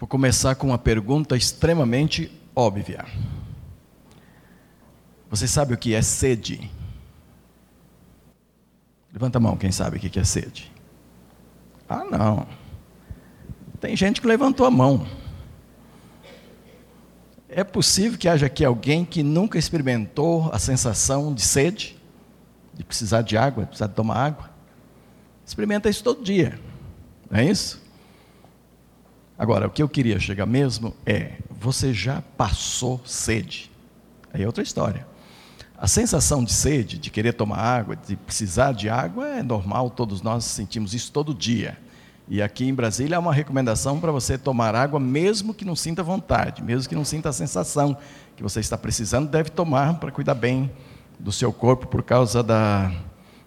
[0.00, 3.04] Vou começar com uma pergunta extremamente óbvia.
[5.28, 6.70] Você sabe o que é sede?
[9.12, 10.72] Levanta a mão, quem sabe o que é sede?
[11.86, 12.46] Ah, não.
[13.78, 15.06] Tem gente que levantou a mão.
[17.46, 21.94] É possível que haja aqui alguém que nunca experimentou a sensação de sede,
[22.72, 24.50] de precisar de água, de precisar de tomar água?
[25.44, 26.58] Experimenta isso todo dia,
[27.30, 27.79] não é isso?
[29.40, 33.70] Agora, o que eu queria chegar mesmo é: você já passou sede?
[34.34, 35.06] Aí é outra história.
[35.78, 40.20] A sensação de sede, de querer tomar água, de precisar de água, é normal, todos
[40.20, 41.78] nós sentimos isso todo dia.
[42.28, 46.02] E aqui em Brasília há uma recomendação para você tomar água, mesmo que não sinta
[46.02, 47.96] vontade, mesmo que não sinta a sensação
[48.36, 50.70] que você está precisando, deve tomar para cuidar bem
[51.18, 52.92] do seu corpo por causa da,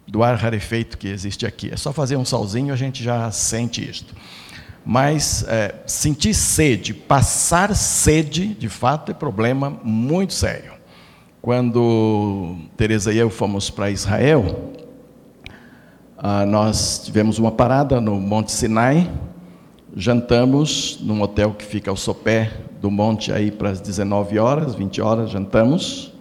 [0.08, 1.72] do ar rarefeito que existe aqui.
[1.72, 4.12] É só fazer um solzinho, a gente já sente isto.
[4.84, 10.74] Mas é, sentir sede, passar sede, de fato, é problema muito sério.
[11.40, 14.72] Quando Teresa e eu fomos para Israel,
[16.18, 19.10] ah, nós tivemos uma parada no Monte Sinai,
[19.94, 25.00] jantamos num hotel que fica ao sopé do monte aí para as 19 horas, 20
[25.00, 26.12] horas, jantamos.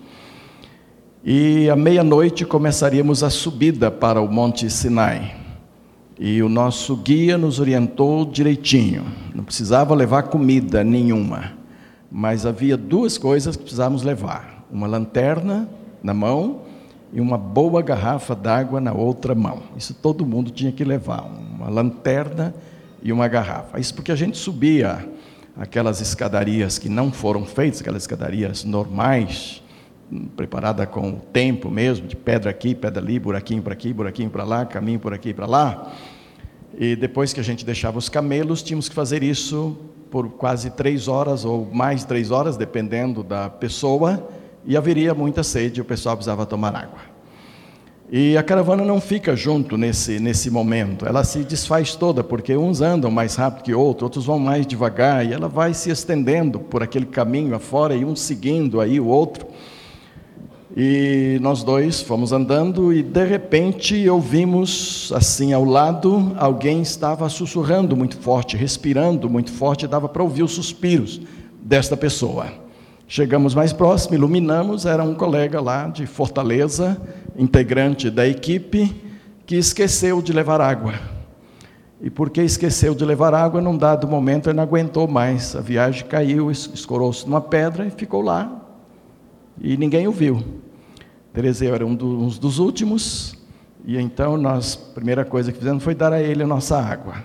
[1.23, 5.42] E à meia-noite começaríamos a subida para o Monte Sinai.
[6.25, 9.03] E o nosso guia nos orientou direitinho.
[9.35, 11.51] Não precisava levar comida nenhuma,
[12.09, 15.67] mas havia duas coisas que precisávamos levar: uma lanterna
[16.01, 16.61] na mão
[17.11, 19.63] e uma boa garrafa d'água na outra mão.
[19.75, 22.55] Isso todo mundo tinha que levar, uma lanterna
[23.01, 23.77] e uma garrafa.
[23.77, 25.05] Isso porque a gente subia
[25.57, 29.61] aquelas escadarias que não foram feitas, aquelas escadarias normais,
[30.37, 34.45] preparada com o tempo mesmo, de pedra aqui, pedra ali, buraquinho para aqui, buraquinho para
[34.45, 35.91] lá, caminho por aqui para lá.
[36.77, 39.77] E depois que a gente deixava os camelos, tínhamos que fazer isso
[40.09, 44.27] por quase três horas ou mais três horas, dependendo da pessoa,
[44.65, 46.99] e haveria muita sede, o pessoal precisava tomar água.
[48.11, 52.79] E a caravana não fica junto nesse, nesse momento, ela se desfaz toda, porque uns
[52.79, 56.83] andam mais rápido que outros, outros vão mais devagar, e ela vai se estendendo por
[56.83, 59.47] aquele caminho afora, e um seguindo aí o outro.
[60.75, 67.95] E nós dois fomos andando e de repente ouvimos assim ao lado alguém estava sussurrando
[67.95, 71.21] muito forte, respirando muito forte, dava para ouvir os suspiros
[71.61, 72.47] desta pessoa.
[73.07, 76.99] Chegamos mais próximo, iluminamos, era um colega lá de Fortaleza,
[77.37, 78.91] integrante da equipe,
[79.45, 80.95] que esqueceu de levar água.
[82.01, 85.55] E porque esqueceu de levar água, num dado momento ele não aguentou mais.
[85.55, 88.61] A viagem caiu, escorou-se numa pedra e ficou lá.
[89.61, 90.62] E ninguém o viu.
[91.33, 93.35] Tereseu era um dos, dos últimos,
[93.83, 97.15] e então nós, a primeira coisa que fizemos foi dar a ele a nossa água.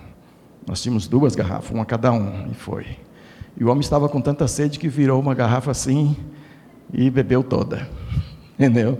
[0.67, 2.87] Nós tínhamos duas garrafas, uma cada um, e foi.
[3.55, 6.17] E o homem estava com tanta sede que virou uma garrafa assim
[6.91, 7.87] e bebeu toda.
[8.59, 8.99] Entendeu?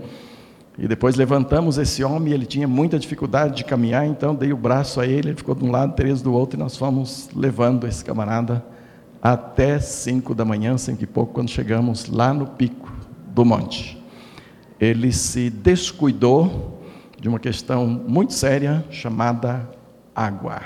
[0.77, 5.01] E depois levantamos esse homem, ele tinha muita dificuldade de caminhar, então dei o braço
[5.01, 8.05] a ele, ele ficou de um lado, Teresa do outro, e nós fomos levando esse
[8.05, 8.63] camarada
[9.19, 12.93] até cinco da manhã, cinco e pouco, quando chegamos lá no pico
[13.33, 13.98] do monte
[14.79, 16.79] ele se descuidou
[17.19, 19.69] de uma questão muito séria chamada
[20.15, 20.61] água.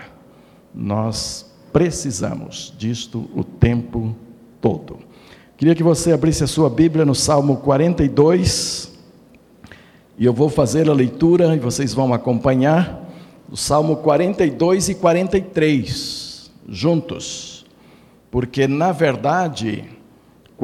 [0.73, 4.15] Nós precisamos disto o tempo
[4.61, 4.99] todo.
[5.57, 8.91] Queria que você abrisse a sua Bíblia no Salmo 42,
[10.17, 13.09] e eu vou fazer a leitura e vocês vão acompanhar
[13.49, 17.65] o Salmo 42 e 43 juntos,
[18.29, 19.85] porque na verdade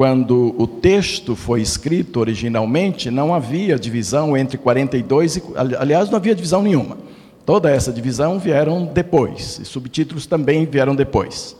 [0.00, 5.42] quando o texto foi escrito originalmente, não havia divisão entre 42 e.
[5.78, 6.96] Aliás, não havia divisão nenhuma.
[7.44, 11.54] Toda essa divisão vieram depois, e subtítulos também vieram depois.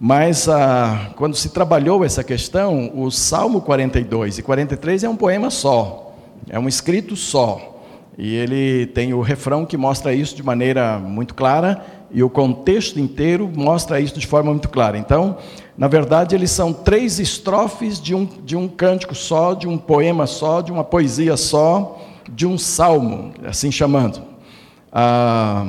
[0.00, 5.50] Mas ah, quando se trabalhou essa questão, o Salmo 42 e 43 é um poema
[5.50, 6.16] só,
[6.48, 7.82] é um escrito só.
[8.16, 12.98] E ele tem o refrão que mostra isso de maneira muito clara, e o contexto
[12.98, 14.96] inteiro mostra isso de forma muito clara.
[14.96, 15.36] Então,
[15.78, 20.26] na verdade, eles são três estrofes de um, de um cântico só, de um poema
[20.26, 24.20] só, de uma poesia só, de um salmo, assim chamando.
[24.92, 25.64] Ah,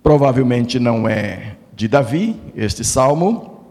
[0.00, 3.64] provavelmente não é de Davi, este salmo,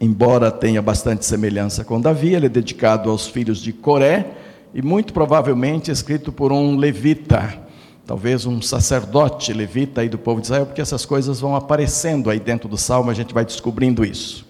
[0.00, 4.30] embora tenha bastante semelhança com Davi, ele é dedicado aos filhos de Coré
[4.72, 7.67] e muito provavelmente escrito por um levita
[8.08, 12.40] talvez um sacerdote levita aí do povo de Israel, porque essas coisas vão aparecendo aí
[12.40, 14.46] dentro do salmo, a gente vai descobrindo isso.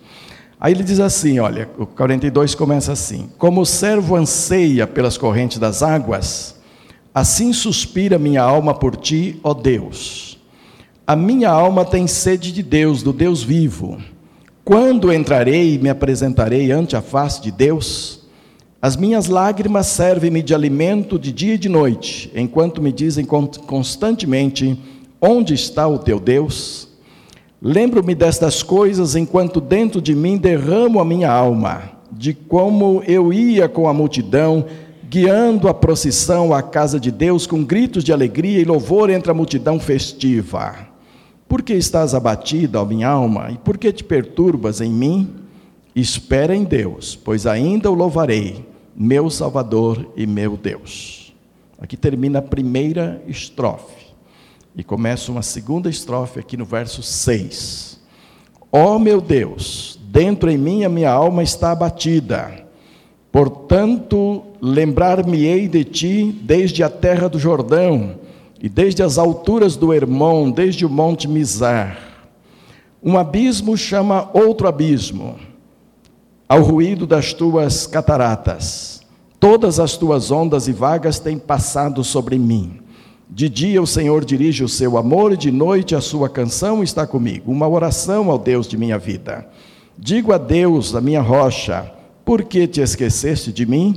[0.61, 5.59] Aí ele diz assim, olha, o 42 começa assim: Como o servo anseia pelas correntes
[5.59, 6.55] das águas,
[7.13, 10.39] assim suspira minha alma por ti, ó Deus.
[11.05, 13.99] A minha alma tem sede de Deus, do Deus vivo.
[14.65, 18.18] Quando entrarei e me apresentarei ante a face de Deus?
[18.81, 24.79] As minhas lágrimas servem-me de alimento de dia e de noite, enquanto me dizem constantemente:
[25.21, 26.87] Onde está o teu Deus?
[27.61, 33.69] Lembro-me destas coisas enquanto dentro de mim derramo a minha alma, de como eu ia
[33.69, 34.65] com a multidão,
[35.11, 39.35] guiando a procissão à casa de Deus com gritos de alegria e louvor entre a
[39.35, 40.87] multidão festiva.
[41.49, 45.48] Por que estás abatida, ó minha alma, e por que te perturbas em mim?
[46.01, 48.65] Espera em Deus, pois ainda o louvarei,
[48.95, 51.35] meu Salvador e meu Deus.
[51.77, 54.07] Aqui termina a primeira estrofe.
[54.77, 57.99] E começa uma segunda estrofe aqui no verso 6.
[58.71, 62.65] Ó oh, meu Deus, dentro em mim a minha alma está abatida.
[63.33, 68.21] Portanto, lembrar-me-ei de ti desde a terra do Jordão
[68.63, 71.99] e desde as alturas do Hermon, desde o monte Mizar.
[73.03, 75.48] Um abismo chama outro abismo,
[76.49, 79.03] ao ruído das tuas cataratas.
[79.39, 82.81] Todas as tuas ondas e vagas têm passado sobre mim.
[83.29, 87.07] De dia o Senhor dirige o seu amor e de noite a sua canção está
[87.07, 89.47] comigo, uma oração ao Deus de minha vida.
[89.99, 91.93] Digo a Deus, a minha rocha,
[92.25, 93.95] por que te esqueceste de mim?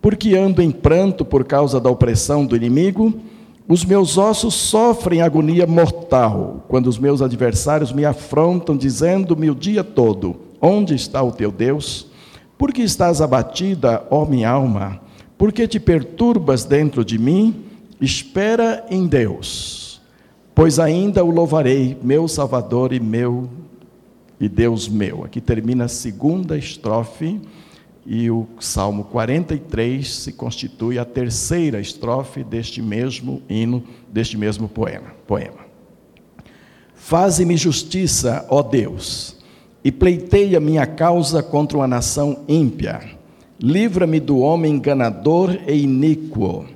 [0.00, 3.12] Porque ando em pranto por causa da opressão do inimigo?
[3.68, 9.84] Os meus ossos sofrem agonia mortal quando os meus adversários me afrontam, dizendo-me o dia
[9.84, 12.06] todo: Onde está o teu Deus?
[12.56, 15.00] Por que estás abatida, ó minha alma?
[15.36, 17.64] Por que te perturbas dentro de mim?
[18.00, 20.00] Espera em Deus,
[20.54, 23.50] pois ainda o louvarei, meu Salvador e meu
[24.40, 25.24] e Deus meu.
[25.24, 27.40] Aqui termina a segunda estrofe
[28.06, 35.14] e o Salmo 43 se constitui a terceira estrofe deste mesmo hino, deste mesmo poema.
[35.26, 35.66] poema.
[36.94, 39.41] Faze-me justiça, ó Deus,
[39.84, 43.00] e pleiteia minha causa contra uma nação ímpia.
[43.60, 46.66] Livra-me do homem enganador e iníquo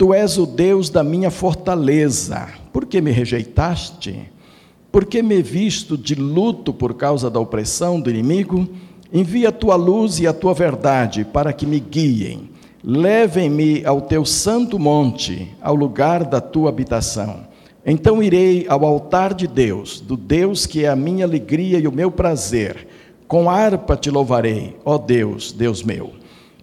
[0.00, 2.48] Tu és o Deus da minha fortaleza.
[2.72, 4.32] Por que me rejeitaste?
[4.90, 8.66] Por que me visto de luto por causa da opressão do inimigo?
[9.12, 12.48] Envia a tua luz e a tua verdade para que me guiem.
[12.82, 17.42] Levem-me ao teu santo monte, ao lugar da tua habitação.
[17.84, 21.92] Então irei ao altar de Deus, do Deus que é a minha alegria e o
[21.92, 22.86] meu prazer.
[23.26, 26.12] Com harpa te louvarei, ó Deus, Deus meu.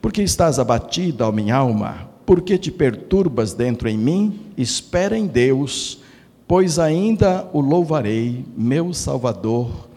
[0.01, 2.09] Porque estás abatida, ó minha alma?
[2.25, 4.39] Por que te perturbas dentro em mim?
[4.57, 6.01] Espera em Deus,
[6.47, 9.87] pois ainda o louvarei, meu Salvador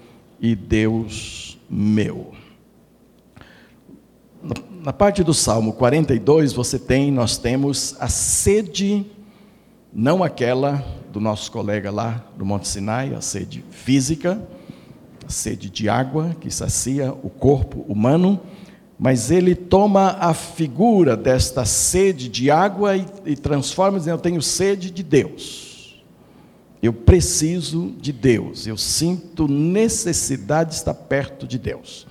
[0.41, 2.33] e Deus meu.
[4.83, 9.05] Na parte do Salmo 42, você tem, nós temos a sede,
[9.93, 14.41] não aquela do nosso colega lá do Monte Sinai, a sede física,
[15.27, 18.41] a sede de água que sacia o corpo humano,
[18.99, 24.43] mas ele toma a figura desta sede de água e, e transforma dizendo: Eu tenho
[24.43, 26.03] sede de Deus.
[26.83, 28.67] Eu preciso de Deus.
[28.67, 32.07] Eu sinto necessidade de estar perto de Deus.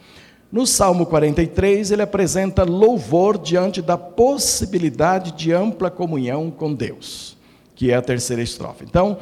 [0.51, 7.37] No Salmo 43, ele apresenta louvor diante da possibilidade de ampla comunhão com Deus,
[7.79, 8.83] que é a terceira estrofe.
[8.83, 9.17] Então,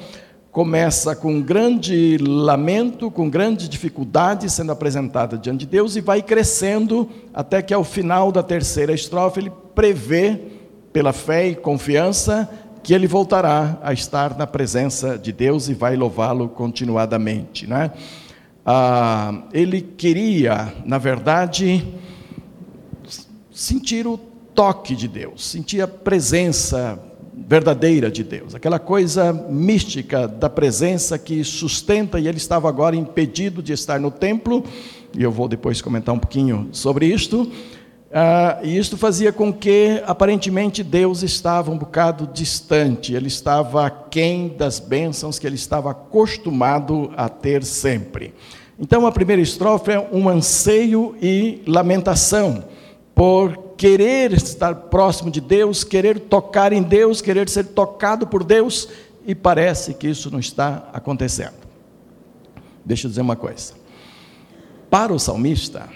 [0.51, 7.07] começa com grande lamento, com grande dificuldade sendo apresentada diante de Deus e vai crescendo
[7.31, 10.41] até que ao final da terceira estrofe ele prevê,
[10.91, 12.49] pela fé e confiança,
[12.81, 17.67] que ele voltará a estar na presença de Deus e vai louvá-lo continuadamente.
[17.67, 17.91] Né?
[18.65, 21.87] Ah, ele queria, na verdade,
[23.51, 27.06] sentir o toque de Deus, sentir a presença
[27.45, 33.61] verdadeira de Deus, aquela coisa mística da presença que sustenta, e ele estava agora impedido
[33.61, 34.63] de estar no templo,
[35.15, 37.51] e eu vou depois comentar um pouquinho sobre isto.
[38.11, 44.55] Ah, e isto fazia com que, aparentemente, Deus estava um bocado distante, ele estava aquém
[44.57, 48.33] das bênçãos que ele estava acostumado a ter sempre.
[48.79, 52.63] Então, a primeira estrofe é um anseio e lamentação
[53.17, 58.89] por querer estar próximo de Deus, querer tocar em Deus, querer ser tocado por Deus,
[59.25, 61.55] e parece que isso não está acontecendo.
[62.85, 63.73] Deixa eu dizer uma coisa.
[64.87, 65.89] Para o salmista,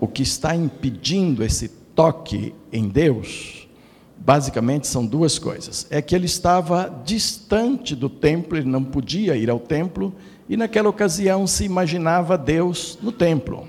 [0.00, 3.68] o que está impedindo esse toque em Deus,
[4.16, 5.86] basicamente são duas coisas.
[5.90, 10.14] É que ele estava distante do templo, ele não podia ir ao templo,
[10.48, 13.68] e naquela ocasião se imaginava Deus no templo.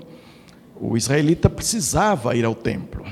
[0.86, 3.06] O israelita precisava ir ao templo.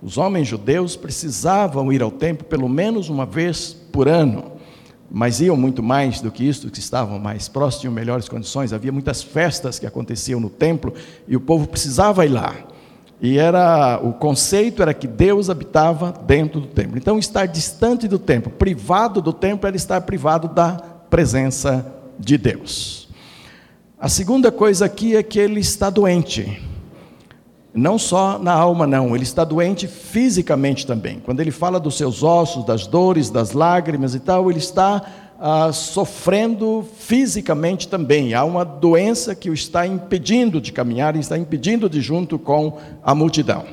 [0.00, 4.52] Os homens judeus precisavam ir ao templo pelo menos uma vez por ano.
[5.10, 8.74] mas iam muito mais do que isso, que estavam mais próximos, tinham melhores condições.
[8.74, 10.92] Havia muitas festas que aconteciam no templo
[11.26, 12.54] e o povo precisava ir lá.
[13.20, 16.98] E era o conceito era que Deus habitava dentro do templo.
[16.98, 20.74] Então, estar distante do templo, privado do templo, era estar privado da
[21.08, 21.84] presença
[22.18, 23.08] de Deus.
[23.98, 26.67] A segunda coisa aqui é que ele está doente.
[27.74, 31.20] Não só na alma, não, ele está doente fisicamente também.
[31.20, 35.02] Quando ele fala dos seus ossos, das dores, das lágrimas e tal, ele está
[35.38, 38.34] ah, sofrendo fisicamente também.
[38.34, 43.14] Há uma doença que o está impedindo de caminhar, está impedindo de junto com a
[43.14, 43.64] multidão.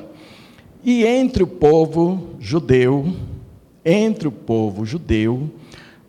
[0.84, 3.12] E entre o povo judeu,
[3.84, 5.50] entre o povo judeu,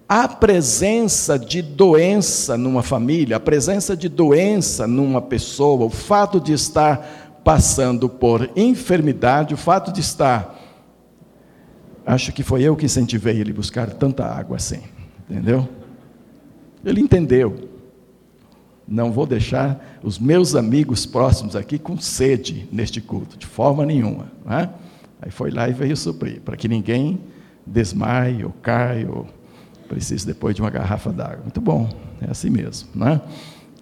[0.07, 6.53] a presença de doença numa família, a presença de doença numa pessoa, o fato de
[6.53, 10.53] estar passando por enfermidade, o fato de estar.
[12.05, 14.81] Acho que foi eu que incentivei ele buscar tanta água assim,
[15.29, 15.65] entendeu?
[16.83, 17.69] Ele entendeu.
[18.85, 24.29] Não vou deixar os meus amigos próximos aqui com sede neste culto, de forma nenhuma.
[24.45, 24.69] Né?
[25.21, 27.17] Aí foi lá e veio suprir, para que ninguém
[27.65, 29.25] desmaie ou caia ou
[29.87, 31.43] precise depois de uma garrafa d'água.
[31.43, 31.89] Muito bom,
[32.19, 32.89] é assim mesmo.
[32.93, 33.21] Né?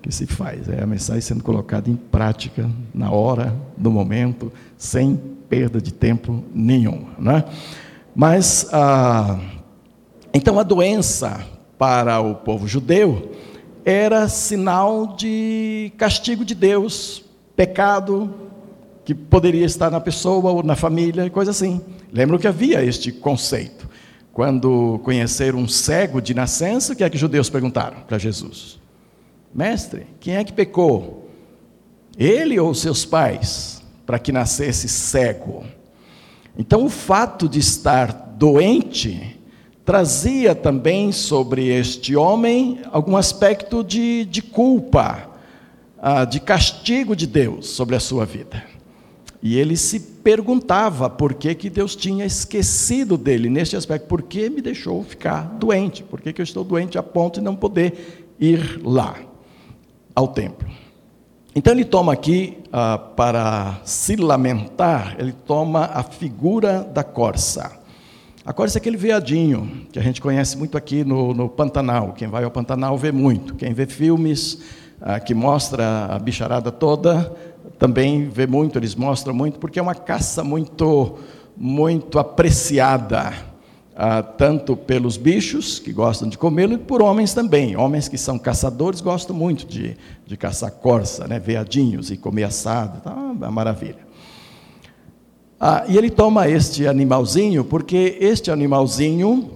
[0.06, 0.70] Que se faz.
[0.70, 5.20] É a mensagem sendo colocada em prática na hora, no momento, sem
[5.50, 7.08] perda de tempo nenhum.
[7.18, 7.44] Né?
[8.16, 9.40] Mas, ah,
[10.32, 11.44] então a doença
[11.76, 13.32] para o povo judeu
[13.84, 18.32] era sinal de castigo de Deus, pecado
[19.04, 21.82] que poderia estar na pessoa ou na família, coisa assim.
[22.14, 23.90] Lembram que havia este conceito.
[24.32, 28.85] Quando conheceram um cego de nascença, o que é que os judeus perguntaram para Jesus?
[29.56, 31.30] Mestre, quem é que pecou?
[32.18, 35.64] Ele ou seus pais, para que nascesse cego?
[36.58, 39.40] Então, o fato de estar doente
[39.86, 45.30] trazia também sobre este homem algum aspecto de, de culpa,
[46.02, 48.62] ah, de castigo de Deus sobre a sua vida.
[49.42, 54.50] E ele se perguntava por que, que Deus tinha esquecido dele neste aspecto, por que
[54.50, 58.28] me deixou ficar doente, por que, que eu estou doente a ponto de não poder
[58.38, 59.16] ir lá
[60.16, 60.68] ao templo.
[61.54, 67.80] Então ele toma aqui, ah, para se lamentar, ele toma a figura da corça.
[68.46, 72.14] A corça é aquele veadinho que a gente conhece muito aqui no, no Pantanal.
[72.14, 73.56] Quem vai ao Pantanal vê muito.
[73.56, 74.62] Quem vê filmes
[75.02, 77.34] ah, que mostra a bicharada toda
[77.80, 78.78] também vê muito.
[78.78, 81.18] Eles mostram muito porque é uma caça muito,
[81.58, 83.34] muito apreciada
[83.96, 87.78] ah, tanto pelos bichos, que gostam de comê-lo, e por homens também.
[87.78, 89.96] Homens que são caçadores gostam muito de,
[90.28, 94.06] de caçar corça, né, veadinhos e comer assado, tá uma maravilha.
[95.58, 99.50] Ah, e ele toma este animalzinho, porque este animalzinho,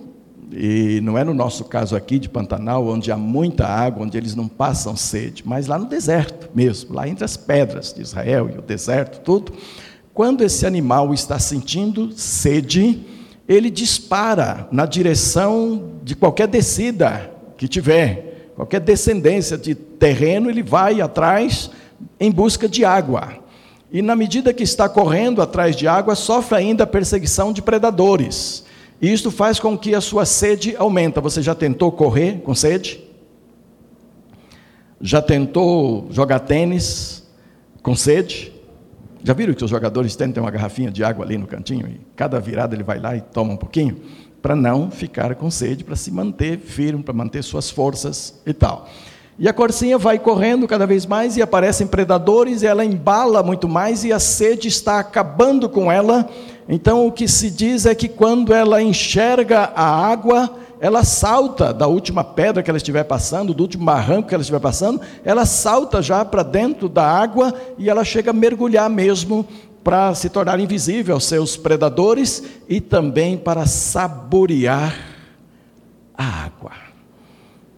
[0.50, 4.36] e não é no nosso caso aqui de Pantanal, onde há muita água, onde eles
[4.36, 8.58] não passam sede, mas lá no deserto mesmo, lá entre as pedras de Israel e
[8.58, 9.52] o deserto, tudo.
[10.14, 13.06] Quando esse animal está sentindo sede,
[13.50, 21.02] ele dispara na direção de qualquer descida que tiver, qualquer descendência de terreno, ele vai
[21.02, 21.72] atrás
[22.20, 23.40] em busca de água.
[23.92, 28.64] E na medida que está correndo atrás de água, sofre ainda a perseguição de predadores.
[29.02, 31.20] E isto faz com que a sua sede aumenta.
[31.20, 33.04] Você já tentou correr com sede?
[35.02, 37.28] Já tentou jogar tênis
[37.82, 38.54] com sede?
[39.24, 42.40] Já viram que os jogadores têm uma garrafinha de água ali no cantinho e cada
[42.40, 43.98] virada ele vai lá e toma um pouquinho
[44.42, 48.88] para não ficar com sede, para se manter firme, para manter suas forças e tal.
[49.38, 53.70] E a corcinha vai correndo cada vez mais e aparecem predadores, e ela embala muito
[53.70, 56.30] mais e a sede está acabando com ela.
[56.68, 61.88] Então o que se diz é que quando ela enxerga a água, ela salta da
[61.88, 66.02] última pedra que ela estiver passando, do último barranco que ela estiver passando, ela salta
[66.02, 69.46] já para dentro da água e ela chega a mergulhar mesmo
[69.84, 74.96] para se tornar invisível aos seus predadores e também para saborear
[76.18, 76.72] a água,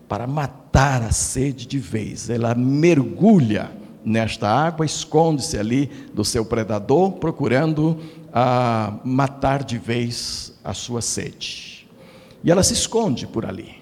[0.08, 2.30] para matar a sede de vez.
[2.30, 3.72] Ela mergulha
[4.04, 7.98] nesta água, esconde-se ali do seu predador, procurando
[8.34, 11.71] ah, matar de vez a sua sede.
[12.44, 13.76] E ela se esconde por ali.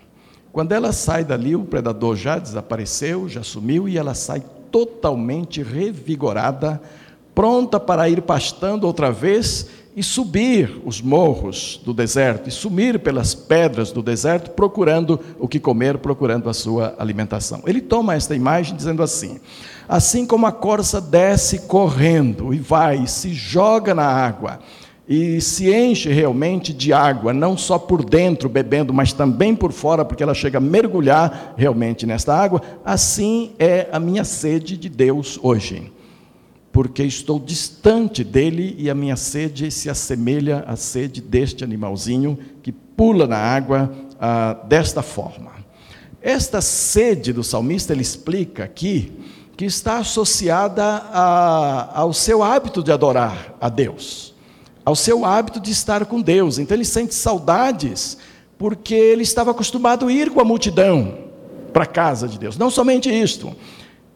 [0.51, 6.81] Quando ela sai dali, o predador já desapareceu, já sumiu, e ela sai totalmente revigorada,
[7.33, 13.35] pronta para ir pastando outra vez e subir os morros do deserto, e sumir pelas
[13.35, 17.61] pedras do deserto, procurando o que comer, procurando a sua alimentação.
[17.65, 19.39] Ele toma esta imagem dizendo assim:
[19.87, 24.59] assim como a corça desce correndo e vai, se joga na água,
[25.09, 30.05] e se enche realmente de água, não só por dentro bebendo, mas também por fora,
[30.05, 35.39] porque ela chega a mergulhar realmente nesta água, assim é a minha sede de Deus
[35.41, 35.91] hoje.
[36.71, 42.71] Porque estou distante dele e a minha sede se assemelha à sede deste animalzinho que
[42.71, 45.53] pula na água ah, desta forma.
[46.21, 49.11] Esta sede do salmista, ele explica aqui,
[49.57, 54.28] que está associada a, ao seu hábito de adorar a Deus
[54.89, 56.57] ao seu hábito de estar com Deus.
[56.57, 58.17] Então ele sente saudades
[58.57, 61.13] porque ele estava acostumado a ir com a multidão
[61.71, 62.57] para a casa de Deus.
[62.57, 63.55] Não somente isto,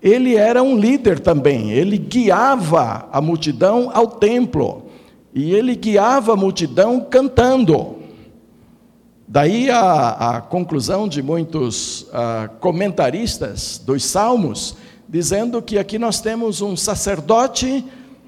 [0.02, 4.88] ele era um líder também, ele guiava a multidão ao templo
[5.32, 7.98] e ele guiava a multidão cantando.
[9.28, 14.76] Daí a, a conclusão de muitos uh, comentaristas dos Salmos,
[15.08, 17.86] dizendo que aqui nós temos um sacerdote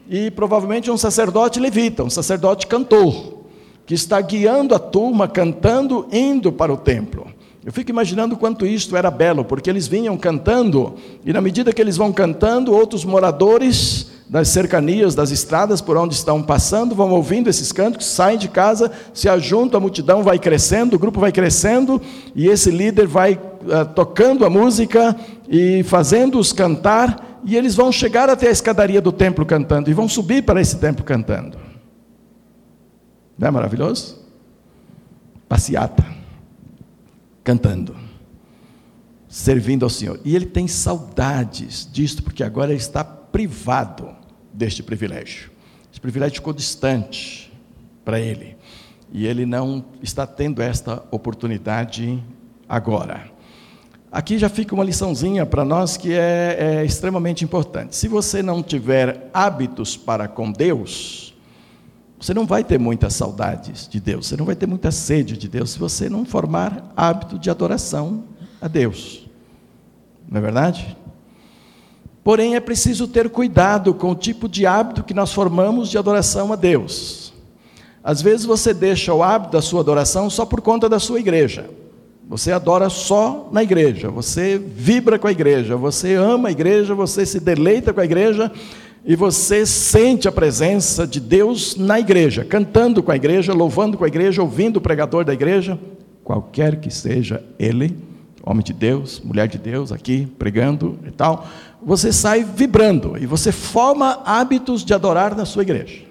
[0.10, 3.44] e provavelmente um sacerdote levita, um sacerdote cantor,
[3.86, 7.28] que está guiando a turma cantando, indo para o templo.
[7.66, 10.94] Eu fico imaginando quanto isto era belo, porque eles vinham cantando,
[11.26, 16.14] e na medida que eles vão cantando, outros moradores das cercanias, das estradas por onde
[16.14, 20.96] estão passando, vão ouvindo esses cânticos, saem de casa, se ajuntam, a multidão vai crescendo,
[20.96, 22.00] o grupo vai crescendo,
[22.36, 25.16] e esse líder vai uh, tocando a música
[25.50, 30.10] e fazendo-os cantar, e eles vão chegar até a escadaria do templo cantando, e vão
[30.10, 31.58] subir para esse templo cantando.
[33.38, 34.26] Não é maravilhoso?
[35.48, 36.04] Passeata,
[37.44, 37.96] cantando,
[39.28, 40.20] servindo ao Senhor.
[40.26, 44.16] E ele tem saudades disto, porque agora ele está privado
[44.52, 45.52] deste privilégio.
[45.92, 47.54] Esse privilégio ficou distante
[48.04, 48.58] para ele.
[49.12, 52.24] E ele não está tendo esta oportunidade
[52.68, 53.35] agora.
[54.16, 57.98] Aqui já fica uma liçãozinha para nós que é, é, extremamente importante.
[57.98, 61.36] Se você não tiver hábitos para com Deus,
[62.18, 65.50] você não vai ter muitas saudades de Deus, você não vai ter muita sede de
[65.50, 68.24] Deus se você não formar hábito de adoração
[68.62, 69.28] a Deus.
[70.30, 70.96] Não é verdade?
[72.24, 76.54] Porém, é preciso ter cuidado com o tipo de hábito que nós formamos de adoração
[76.54, 77.34] a Deus.
[78.02, 81.70] Às vezes você deixa o hábito da sua adoração só por conta da sua igreja.
[82.28, 87.26] Você adora só na igreja, você vibra com a igreja, você ama a igreja, você
[87.26, 88.52] se deleita com a igreja
[89.06, 94.04] e você sente a presença de Deus na igreja, cantando com a igreja, louvando com
[94.04, 95.80] a igreja, ouvindo o pregador da igreja,
[96.24, 97.96] qualquer que seja ele,
[98.44, 101.48] homem de Deus, mulher de Deus, aqui pregando e tal,
[101.82, 106.04] você sai vibrando e você forma hábitos de adorar na sua igreja.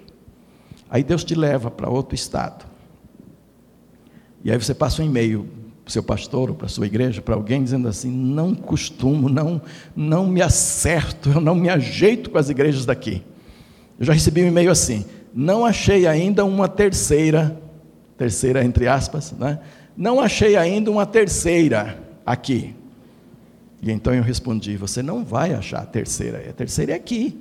[0.89, 2.65] Aí Deus te leva para outro estado.
[4.45, 5.49] E aí você passa um e-mail
[5.87, 9.61] seu pastor ou para a sua igreja, para alguém, dizendo assim: não costumo, não,
[9.95, 13.23] não me acerto, eu não me ajeito com as igrejas daqui.
[13.99, 17.61] Eu já recebi um e-mail assim: não achei ainda uma terceira,
[18.17, 19.59] terceira entre aspas, né?
[19.97, 22.75] não achei ainda uma terceira aqui.
[23.83, 27.39] E então eu respondi: você não vai achar a terceira, a terceira é aqui.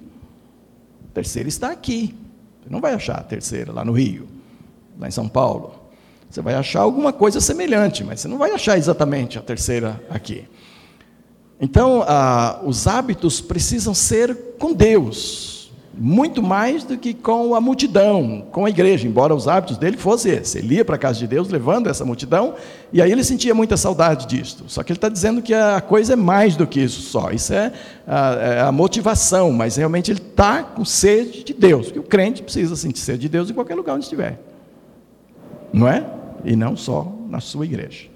[1.10, 2.15] A terceira está aqui.
[2.62, 4.27] Você não vai achar a terceira lá no Rio,
[4.99, 5.83] lá em São Paulo.
[6.34, 10.46] Você vai achar alguma coisa semelhante, mas você não vai achar exatamente a terceira aqui.
[11.62, 18.48] Então, ah, os hábitos precisam ser com Deus, muito mais do que com a multidão,
[18.52, 20.58] com a igreja, embora os hábitos dele fossem esse.
[20.58, 22.56] Ele ia para a casa de Deus levando essa multidão,
[22.91, 24.63] e aí ele sentia muita saudade disto.
[24.65, 27.54] Só que ele está dizendo que a coisa é mais do que isso só, isso
[27.54, 27.72] é
[28.08, 32.41] a, é a motivação, mas realmente ele está com sede de Deus, porque o crente
[32.41, 34.39] precisa sentir sede de Deus em qualquer lugar onde estiver.
[35.72, 36.22] Não é?
[36.43, 38.13] E não só na sua igreja.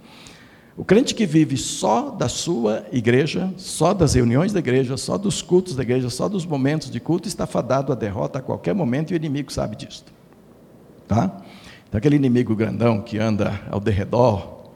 [0.77, 5.41] O crente que vive só da sua igreja, só das reuniões da igreja, só dos
[5.41, 9.11] cultos da igreja, só dos momentos de culto, está fadado à derrota a qualquer momento
[9.11, 10.05] e o inimigo sabe disso.
[11.07, 11.41] Tá?
[11.87, 14.69] Então, aquele inimigo grandão que anda ao derredor,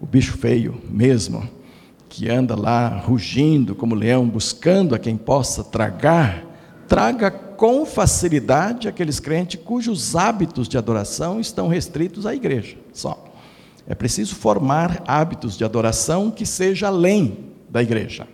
[0.00, 1.48] o bicho feio mesmo,
[2.08, 6.44] que anda lá rugindo como leão, buscando a quem possa tragar,
[6.86, 13.24] traga com facilidade aqueles crentes cujos hábitos de adoração estão restritos à igreja só.
[13.86, 18.26] É preciso formar hábitos de adoração que seja além da igreja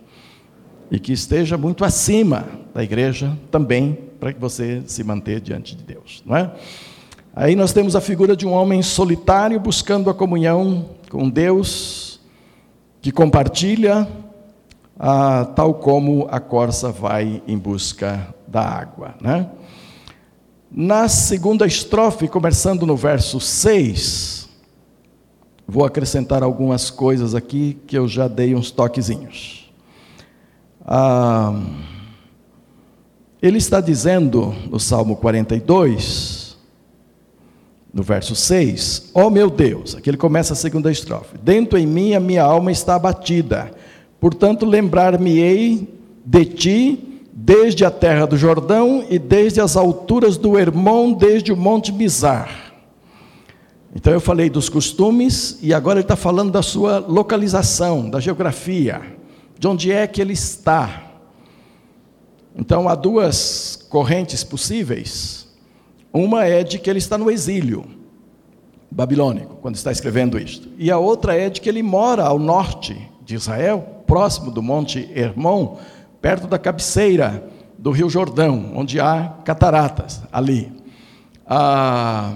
[0.89, 5.83] e que esteja muito acima da igreja também para que você se manter diante de
[5.83, 6.51] Deus, não é?
[7.33, 12.19] Aí nós temos a figura de um homem solitário buscando a comunhão com Deus,
[13.01, 14.07] que compartilha,
[15.03, 19.15] ah, tal como a corça vai em busca da água.
[19.19, 19.49] Né?
[20.69, 24.47] Na segunda estrofe, começando no verso 6,
[25.67, 29.73] vou acrescentar algumas coisas aqui que eu já dei uns toquezinhos.
[30.85, 31.59] Ah,
[33.41, 36.57] ele está dizendo no Salmo 42
[37.91, 41.87] no verso 6, ó oh meu Deus, aqui ele começa a segunda estrofe: Dentro em
[41.87, 43.71] mim a minha alma está abatida,
[44.21, 45.89] portanto lembrar-me-ei
[46.23, 51.57] de ti desde a terra do Jordão e desde as alturas do Hermon, desde o
[51.57, 52.71] monte Mizar.
[53.95, 59.01] Então eu falei dos costumes e agora ele está falando da sua localização, da geografia,
[59.57, 61.11] de onde é que ele está.
[62.55, 65.47] Então há duas correntes possíveis.
[66.13, 67.85] Uma é de que ele está no exílio
[68.91, 70.69] babilônico, quando está escrevendo isto.
[70.77, 75.09] E a outra é de que ele mora ao norte de Israel, próximo do Monte
[75.15, 75.77] Hermon,
[76.21, 77.47] perto da cabeceira
[77.79, 80.69] do Rio Jordão, onde há cataratas ali.
[81.47, 82.33] Ah,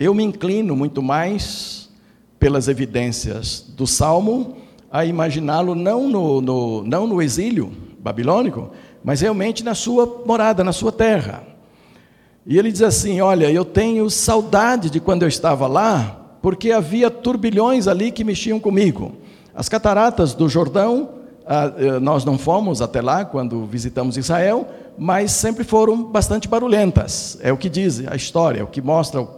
[0.00, 1.90] eu me inclino muito mais
[2.38, 4.56] pelas evidências do Salmo
[4.90, 8.70] a imaginá-lo não no, no, não no exílio babilônico,
[9.04, 11.42] mas realmente na sua morada, na sua terra.
[12.46, 17.10] E ele diz assim: Olha, eu tenho saudade de quando eu estava lá, porque havia
[17.10, 19.20] turbilhões ali que mexiam comigo.
[19.60, 21.10] As cataratas do Jordão,
[21.46, 27.36] ah, eh, nós não fomos até lá quando visitamos Israel, mas sempre foram bastante barulhentas.
[27.42, 29.28] É o que diz a história, é o que mostra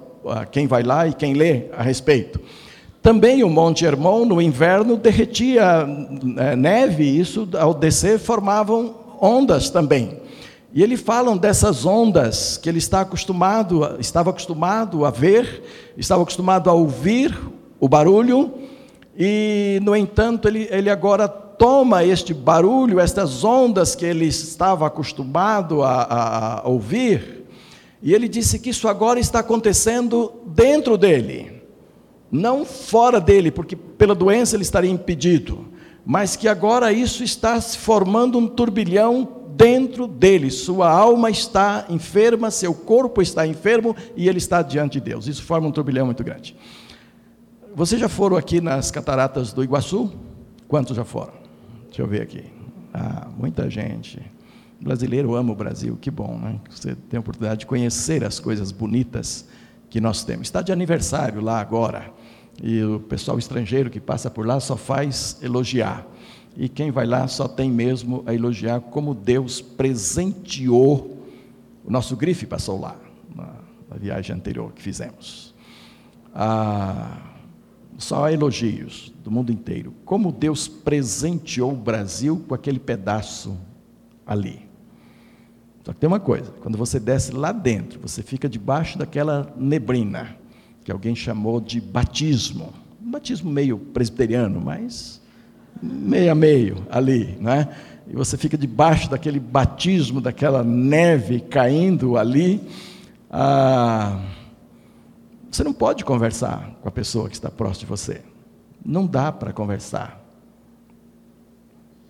[0.53, 2.41] quem vai lá e quem lê a respeito.
[3.03, 5.89] Também o Monte Hermon, no inverno, derretia
[6.37, 10.21] eh, neve, e isso, ao descer, formavam ondas também.
[10.73, 15.65] E ele falam dessas ondas que ele está acostumado, estava acostumado a ver,
[15.97, 17.37] estava acostumado a ouvir
[17.81, 18.62] o barulho,
[19.17, 25.83] e, no entanto, ele, ele agora toma este barulho, estas ondas que ele estava acostumado
[25.83, 27.45] a, a, a ouvir,
[28.03, 31.63] e ele disse que isso agora está acontecendo dentro dele,
[32.31, 35.69] não fora dele, porque pela doença ele estaria impedido,
[36.05, 40.51] mas que agora isso está se formando um turbilhão dentro dele.
[40.51, 45.29] Sua alma está enferma, seu corpo está enfermo e ele está diante de Deus.
[45.29, 46.57] Isso forma um turbilhão muito grande.
[47.75, 50.13] Vocês já foram aqui nas cataratas do Iguaçu?
[50.69, 51.33] Quantos já foram?
[51.87, 52.45] Deixa eu ver aqui.
[52.93, 54.21] Ah, muita gente.
[54.81, 56.61] Brasileiro ama o Brasil, que bom, né?
[56.69, 59.47] Você tem a oportunidade de conhecer as coisas bonitas
[59.89, 60.49] que nós temos.
[60.49, 62.13] Está de aniversário lá agora.
[62.63, 66.07] E o pessoal estrangeiro que passa por lá só faz elogiar
[66.57, 71.19] e quem vai lá só tem mesmo a elogiar como Deus presenteou.
[71.85, 72.97] O nosso grife passou lá,
[73.35, 75.55] na viagem anterior que fizemos.
[76.35, 77.32] Ah,
[77.99, 79.95] só elogios do mundo inteiro.
[80.05, 83.57] Como Deus presenteou o Brasil com aquele pedaço
[84.27, 84.69] ali.
[85.85, 90.37] Só que tem uma coisa: quando você desce lá dentro, você fica debaixo daquela neblina,
[90.85, 92.73] que alguém chamou de batismo.
[93.05, 95.21] Um batismo meio presbiteriano, mas
[95.83, 97.69] meio a meio ali, né?
[98.09, 102.61] E você fica debaixo daquele batismo, daquela neve caindo ali.
[103.31, 104.21] Ah,
[105.57, 108.23] você não pode conversar com a pessoa que está próximo de você.
[108.85, 110.21] Não dá para conversar.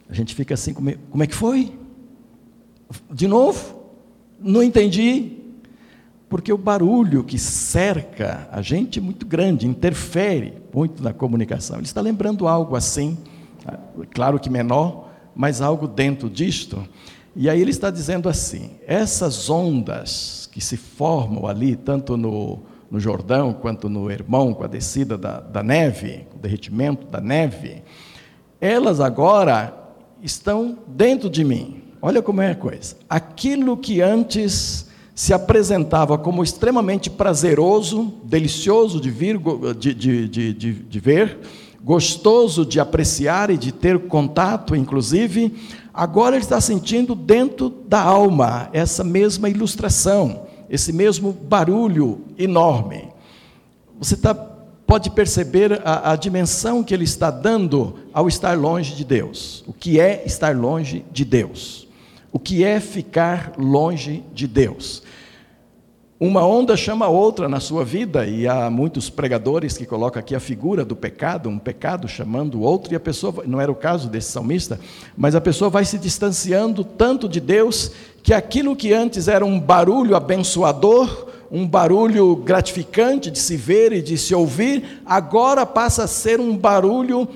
[0.09, 1.77] A gente fica assim, como é, que foi?
[3.11, 3.83] De novo?
[4.39, 5.39] Não entendi.
[6.29, 11.77] Porque o barulho que cerca a gente é muito grande, interfere muito na comunicação.
[11.77, 13.19] Ele está lembrando algo assim
[14.13, 16.87] claro que menor, mas algo dentro disto.
[17.35, 22.61] E aí ele está dizendo assim: essas ondas que se formam ali, tanto no,
[22.93, 27.83] no Jordão quanto no Hermão, com a descida da, da neve, o derretimento da neve,
[28.61, 29.75] elas agora
[30.23, 31.85] estão dentro de mim.
[32.03, 32.97] Olha como é a coisa.
[33.09, 39.41] Aquilo que antes se apresentava como extremamente prazeroso, delicioso de, vir,
[39.79, 41.39] de, de, de, de ver,
[41.83, 45.55] gostoso de apreciar e de ter contato, inclusive,
[45.95, 53.11] agora ele está sentindo dentro da alma essa mesma ilustração, esse mesmo barulho enorme.
[53.99, 59.05] Você tá, pode perceber a, a dimensão que ele está dando ao estar longe de
[59.05, 59.63] Deus.
[59.67, 61.87] O que é estar longe de Deus?
[62.33, 65.03] O que é ficar longe de Deus?
[66.25, 70.39] Uma onda chama outra na sua vida, e há muitos pregadores que colocam aqui a
[70.39, 74.09] figura do pecado, um pecado chamando o outro, e a pessoa, não era o caso
[74.09, 74.79] desse salmista,
[75.17, 77.91] mas a pessoa vai se distanciando tanto de Deus,
[78.23, 84.01] que aquilo que antes era um barulho abençoador, um barulho gratificante de se ver e
[84.01, 87.27] de se ouvir, agora passa a ser um barulho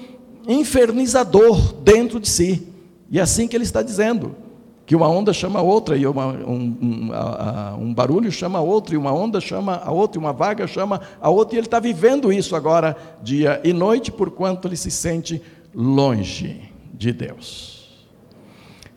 [0.46, 2.68] infernizador dentro de si.
[3.10, 4.45] E é assim que ele está dizendo
[4.86, 8.94] que uma onda chama outra, e uma, um, um, a, um, barulho chama a outra,
[8.94, 11.80] e uma onda chama a outra, e uma vaga chama a outra, e ele está
[11.80, 15.42] vivendo isso agora, dia e noite, porquanto ele se sente
[15.74, 18.06] longe de Deus.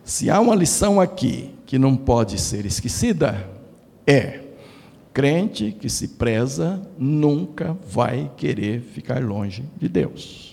[0.04, 3.48] Se há uma lição aqui que não pode ser esquecida,
[4.06, 4.40] é
[5.12, 10.49] crente que se preza nunca vai querer ficar longe de Deus.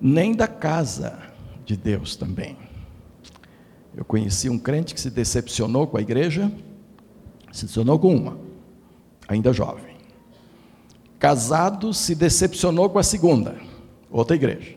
[0.00, 1.18] Nem da casa
[1.64, 2.56] de Deus também.
[3.96, 6.52] Eu conheci um crente que se decepcionou com a igreja,
[7.50, 8.38] se decepcionou com uma,
[9.26, 9.96] ainda jovem.
[11.18, 13.56] Casado, se decepcionou com a segunda,
[14.10, 14.76] outra igreja.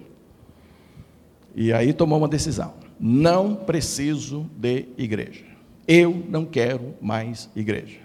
[1.56, 5.46] E aí tomou uma decisão: não preciso de igreja.
[5.88, 8.00] Eu não quero mais igreja.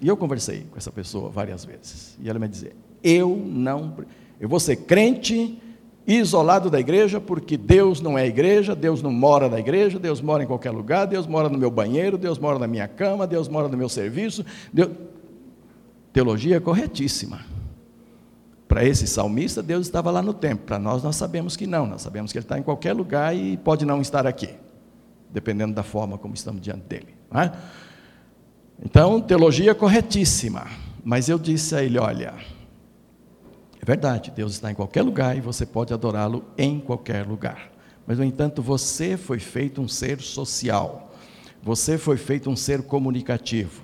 [0.00, 2.18] E eu conversei com essa pessoa várias vezes.
[2.20, 3.96] E ela me dizia: eu não,
[4.38, 5.58] eu vou ser crente
[6.06, 10.42] isolado da igreja, porque Deus não é igreja, Deus não mora na igreja, Deus mora
[10.42, 13.68] em qualquer lugar, Deus mora no meu banheiro, Deus mora na minha cama, Deus mora
[13.68, 14.44] no meu serviço.
[14.72, 14.90] Deus...
[16.12, 17.40] Teologia corretíssima.
[18.66, 20.64] Para esse salmista, Deus estava lá no templo.
[20.64, 21.86] Para nós, nós sabemos que não.
[21.86, 24.48] Nós sabemos que Ele está em qualquer lugar e pode não estar aqui,
[25.28, 27.14] dependendo da forma como estamos diante dele.
[27.34, 27.50] É?
[28.84, 30.66] Então, teologia corretíssima.
[31.04, 32.34] Mas eu disse a ele: olha,
[33.90, 37.72] verdade, Deus está em qualquer lugar e você pode adorá-lo em qualquer lugar.
[38.06, 41.12] Mas, no entanto, você foi feito um ser social,
[41.60, 43.82] você foi feito um ser comunicativo.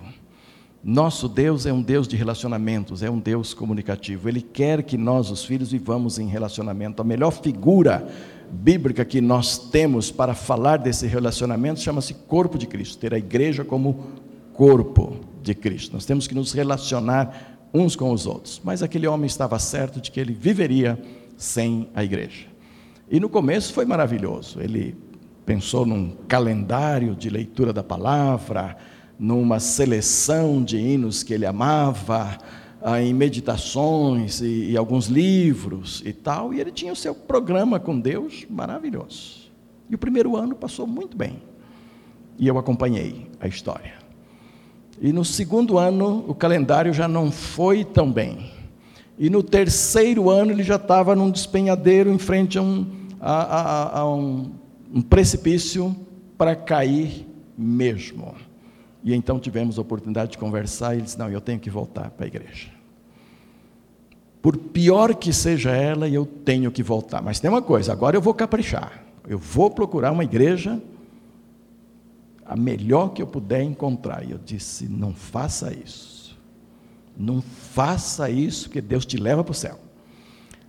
[0.82, 4.28] Nosso Deus é um Deus de relacionamentos, é um Deus comunicativo.
[4.28, 7.02] Ele quer que nós, os filhos, vivamos em relacionamento.
[7.02, 8.06] A melhor figura
[8.48, 13.64] bíblica que nós temos para falar desse relacionamento chama-se corpo de Cristo, ter a igreja
[13.64, 14.06] como
[14.52, 15.94] corpo de Cristo.
[15.94, 18.60] Nós temos que nos relacionar uns com os outros.
[18.64, 20.98] Mas aquele homem estava certo de que ele viveria
[21.36, 22.46] sem a igreja.
[23.10, 24.60] E no começo foi maravilhoso.
[24.60, 24.96] Ele
[25.44, 28.76] pensou num calendário de leitura da palavra,
[29.18, 32.36] numa seleção de hinos que ele amava,
[32.82, 37.80] ah, em meditações e, e alguns livros e tal, e ele tinha o seu programa
[37.80, 39.50] com Deus maravilhoso.
[39.88, 41.42] E o primeiro ano passou muito bem.
[42.38, 44.05] E eu acompanhei a história.
[45.00, 48.50] E no segundo ano, o calendário já não foi tão bem.
[49.18, 52.86] E no terceiro ano, ele já estava num despenhadeiro em frente a um,
[53.20, 54.52] a, a, a um,
[54.94, 55.94] um precipício
[56.36, 58.34] para cair mesmo.
[59.02, 62.10] E então tivemos a oportunidade de conversar e ele disse: Não, eu tenho que voltar
[62.10, 62.68] para a igreja.
[64.42, 67.22] Por pior que seja ela, eu tenho que voltar.
[67.22, 69.04] Mas tem uma coisa: agora eu vou caprichar.
[69.28, 70.80] Eu vou procurar uma igreja
[72.48, 74.24] a melhor que eu puder encontrar.
[74.24, 76.38] E eu disse: não faça isso.
[77.16, 79.78] Não faça isso, que Deus te leva para o céu.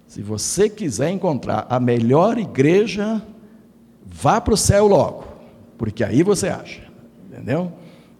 [0.08, 3.22] Se você quiser encontrar a melhor igreja,
[4.06, 5.26] vá para o céu logo,
[5.78, 6.88] porque aí você acha,
[7.30, 7.74] entendeu?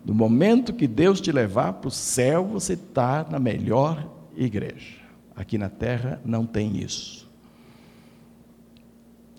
[0.04, 4.98] No momento que Deus te levar para o céu, você está na melhor igreja.
[5.36, 7.27] Aqui na terra não tem isso.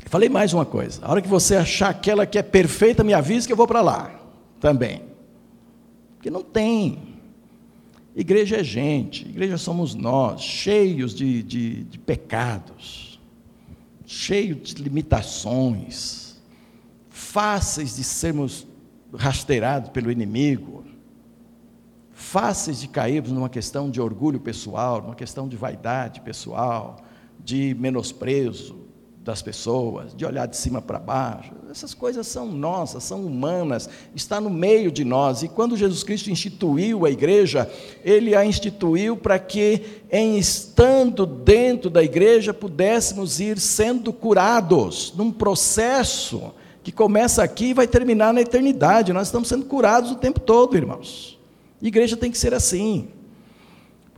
[0.09, 1.05] Falei mais uma coisa.
[1.05, 3.83] A hora que você achar aquela que é perfeita, me avise que eu vou para
[3.83, 4.11] lá
[4.59, 5.03] também.
[6.17, 6.99] Porque não tem.
[8.17, 13.21] Igreja é gente, igreja somos nós, cheios de, de, de pecados,
[14.07, 16.41] cheios de limitações,
[17.11, 18.67] fáceis de sermos
[19.15, 20.85] rasteirados pelo inimigo,
[22.13, 27.05] fáceis de cairmos numa questão de orgulho pessoal, numa questão de vaidade pessoal,
[27.39, 28.88] de menosprezo,
[29.29, 31.53] das pessoas, de olhar de cima para baixo.
[31.71, 35.43] Essas coisas são nossas, são humanas, está no meio de nós.
[35.43, 37.71] E quando Jesus Cristo instituiu a igreja,
[38.03, 45.31] ele a instituiu para que, em estando dentro da igreja, pudéssemos ir sendo curados num
[45.31, 49.13] processo que começa aqui e vai terminar na eternidade.
[49.13, 51.39] Nós estamos sendo curados o tempo todo, irmãos.
[51.83, 53.09] A igreja tem que ser assim.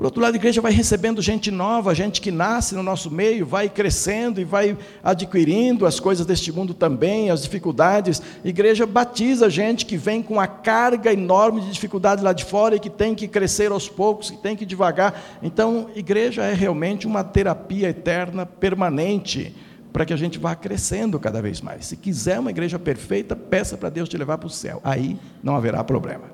[0.00, 3.44] Por outro lado, a igreja vai recebendo gente nova, gente que nasce no nosso meio,
[3.44, 8.22] vai crescendo e vai adquirindo as coisas deste mundo também, as dificuldades.
[8.42, 12.76] A igreja batiza gente que vem com a carga enorme de dificuldades lá de fora
[12.76, 15.22] e que tem que crescer aos poucos, que tem que devagar.
[15.42, 19.54] Então, igreja é realmente uma terapia eterna, permanente,
[19.92, 21.84] para que a gente vá crescendo cada vez mais.
[21.84, 24.80] Se quiser uma igreja perfeita, peça para Deus te levar para o céu.
[24.82, 26.24] Aí não haverá problema.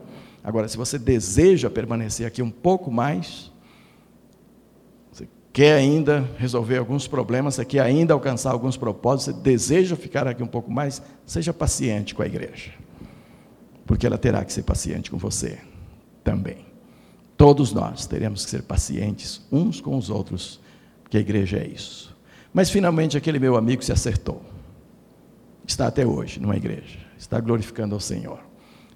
[0.44, 3.50] Agora, se você deseja permanecer aqui um pouco mais,
[5.56, 10.70] quer ainda resolver alguns problemas, quer ainda alcançar alguns propósitos, deseja ficar aqui um pouco
[10.70, 12.72] mais, seja paciente com a igreja,
[13.86, 15.58] porque ela terá que ser paciente com você
[16.22, 16.58] também.
[17.38, 20.60] Todos nós teremos que ser pacientes uns com os outros,
[21.02, 22.14] porque a igreja é isso.
[22.52, 24.42] Mas finalmente aquele meu amigo se acertou.
[25.66, 28.40] Está até hoje numa igreja, está glorificando ao Senhor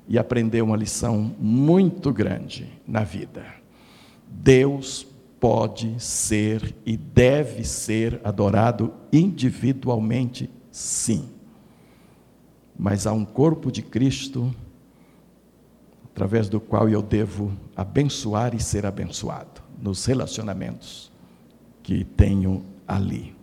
[0.07, 3.46] e aprendeu uma lição muito grande na vida.
[4.29, 5.07] Deus
[5.40, 11.31] pode ser e deve ser adorado individualmente, sim.
[12.79, 14.55] mas há um corpo de Cristo
[16.05, 21.11] através do qual eu devo abençoar e ser abençoado nos relacionamentos
[21.83, 23.35] que tenho ali.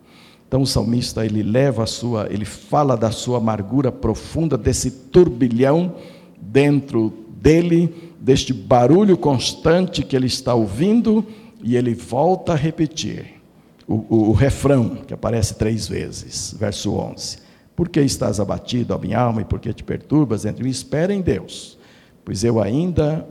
[0.46, 5.96] Então o salmista ele leva a sua, ele fala da sua amargura profunda desse turbilhão
[6.40, 11.26] dentro dele, deste barulho constante que ele está ouvindo,
[11.62, 13.40] e ele volta a repetir
[13.86, 17.38] o, o, o refrão que aparece três vezes, verso 11.
[17.74, 20.70] Por que estás abatido, ó minha alma, e por que te perturbas entre mim?
[20.70, 21.78] Espera em Deus,
[22.24, 23.26] pois eu ainda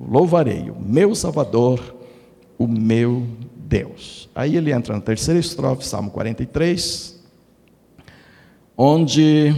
[0.00, 1.94] louvarei o meu Salvador,
[2.58, 4.28] o meu Deus.
[4.34, 7.22] Aí ele entra na terceira estrofe, Salmo 43,
[8.76, 9.54] onde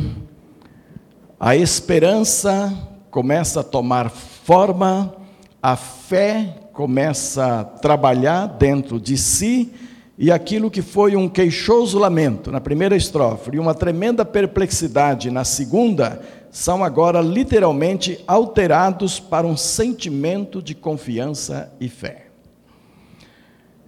[1.38, 2.72] a esperança
[3.10, 5.14] começa a tomar forma,
[5.62, 9.72] a fé começa a trabalhar dentro de si,
[10.16, 15.42] e aquilo que foi um queixoso lamento na primeira estrofe e uma tremenda perplexidade na
[15.42, 22.26] segunda, são agora literalmente alterados para um sentimento de confiança e fé.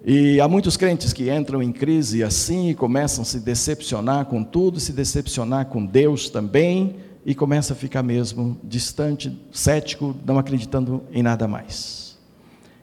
[0.05, 4.43] E há muitos crentes que entram em crise assim e começam a se decepcionar com
[4.43, 11.05] tudo, se decepcionar com Deus também, e começa a ficar mesmo distante, cético, não acreditando
[11.13, 12.10] em nada mais.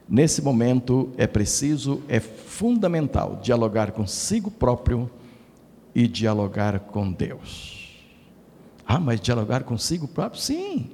[0.08, 5.10] Nesse momento é preciso, é fundamental dialogar consigo próprio
[5.94, 7.98] e dialogar com Deus.
[8.86, 10.40] Ah, mas dialogar consigo próprio?
[10.40, 10.90] Sim.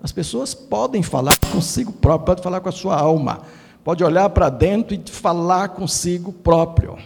[0.00, 3.42] As pessoas podem falar consigo próprio, podem falar com a sua alma
[3.88, 6.98] pode olhar para dentro e falar consigo próprio.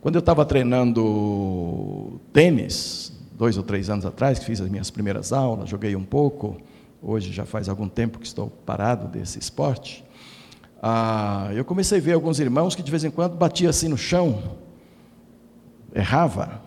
[0.00, 5.32] Quando eu estava treinando tênis, dois ou três anos atrás, que fiz as minhas primeiras
[5.32, 6.56] aulas, joguei um pouco,
[7.00, 10.04] hoje já faz algum tempo que estou parado desse esporte,
[10.82, 13.96] ah, eu comecei a ver alguns irmãos que de vez em quando batiam assim no
[13.96, 14.42] chão,
[15.94, 16.60] errava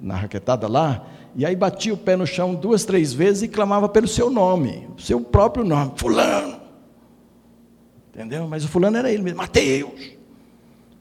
[0.00, 3.88] na raquetada lá, e aí batia o pé no chão duas, três vezes e clamava
[3.88, 6.62] pelo seu nome, seu próprio nome, fulano,
[8.12, 8.46] Entendeu?
[8.46, 10.12] Mas o fulano era ele mesmo, Mateus.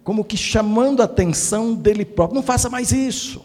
[0.02, 2.36] Como que chamando a atenção dele próprio.
[2.36, 3.44] Não faça mais isso.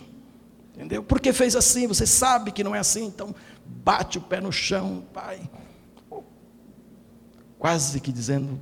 [0.73, 1.03] Entendeu?
[1.03, 5.03] Porque fez assim, você sabe que não é assim, então bate o pé no chão,
[5.13, 5.41] pai.
[7.59, 8.61] Quase que dizendo,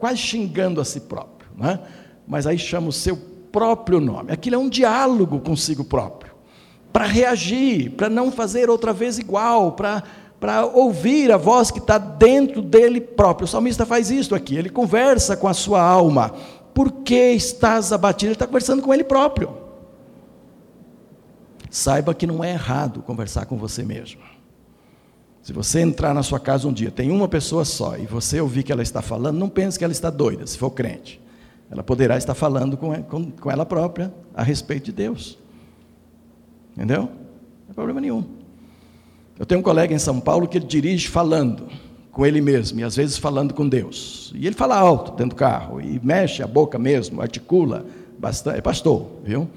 [0.00, 1.80] quase xingando a si próprio, não é?
[2.26, 3.16] Mas aí chama o seu
[3.52, 4.32] próprio nome.
[4.32, 6.32] Aquilo é um diálogo consigo próprio.
[6.92, 10.02] Para reagir, para não fazer outra vez igual, para
[10.40, 13.44] para ouvir a voz que está dentro dele próprio.
[13.44, 16.32] O salmista faz isso aqui, ele conversa com a sua alma.
[16.72, 18.28] Por que estás abatido?
[18.28, 19.54] Ele está conversando com ele próprio.
[21.70, 24.22] Saiba que não é errado conversar com você mesmo.
[25.42, 28.62] Se você entrar na sua casa um dia, tem uma pessoa só, e você ouvir
[28.62, 31.20] que ela está falando, não pense que ela está doida, se for crente.
[31.70, 32.92] Ela poderá estar falando com,
[33.50, 35.38] ela própria a respeito de Deus.
[36.76, 37.02] Entendeu?
[37.02, 38.24] Não tem problema nenhum.
[39.38, 41.68] Eu tenho um colega em São Paulo que ele dirige falando
[42.12, 44.32] com ele mesmo, e às vezes falando com Deus.
[44.34, 47.86] E ele fala alto dentro do carro, e mexe a boca mesmo, articula
[48.18, 48.58] bastante.
[48.58, 49.48] É pastor, viu?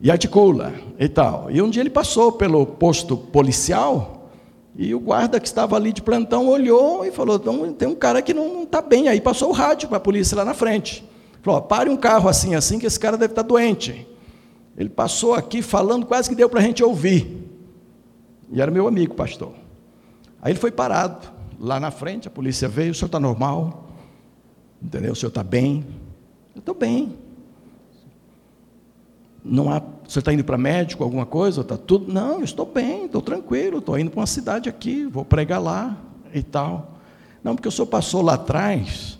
[0.00, 1.50] E articula e tal.
[1.50, 4.15] E um dia ele passou pelo posto policial,
[4.78, 8.20] e o guarda que estava ali de plantão olhou e falou: então, tem um cara
[8.20, 9.08] que não está bem.
[9.08, 11.02] Aí passou o rádio para a polícia lá na frente.
[11.40, 14.06] Falou: pare um carro assim, assim, que esse cara deve estar tá doente.
[14.76, 17.42] Ele passou aqui falando, quase que deu para a gente ouvir.
[18.52, 19.52] E era meu amigo, pastor.
[20.42, 23.88] Aí ele foi parado lá na frente, a polícia veio, o senhor está normal?
[24.82, 25.12] Entendeu?
[25.12, 25.86] O senhor está bem?
[26.54, 27.16] Eu estou bem.
[29.42, 31.60] Não há, senhor está indo para médico, alguma coisa?
[31.60, 32.12] Está tudo?
[32.12, 35.96] Não, estou bem, estou tranquilo, estou indo para uma cidade aqui, vou pregar lá
[36.32, 36.98] e tal.
[37.42, 39.18] Não, porque o senhor passou lá atrás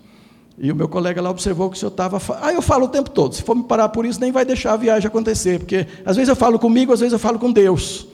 [0.57, 2.19] e o meu colega lá observou que o senhor estava.
[2.41, 3.35] Ah, eu falo o tempo todo.
[3.35, 6.29] Se for me parar por isso, nem vai deixar a viagem acontecer, porque às vezes
[6.29, 8.07] eu falo comigo, às vezes eu falo com Deus.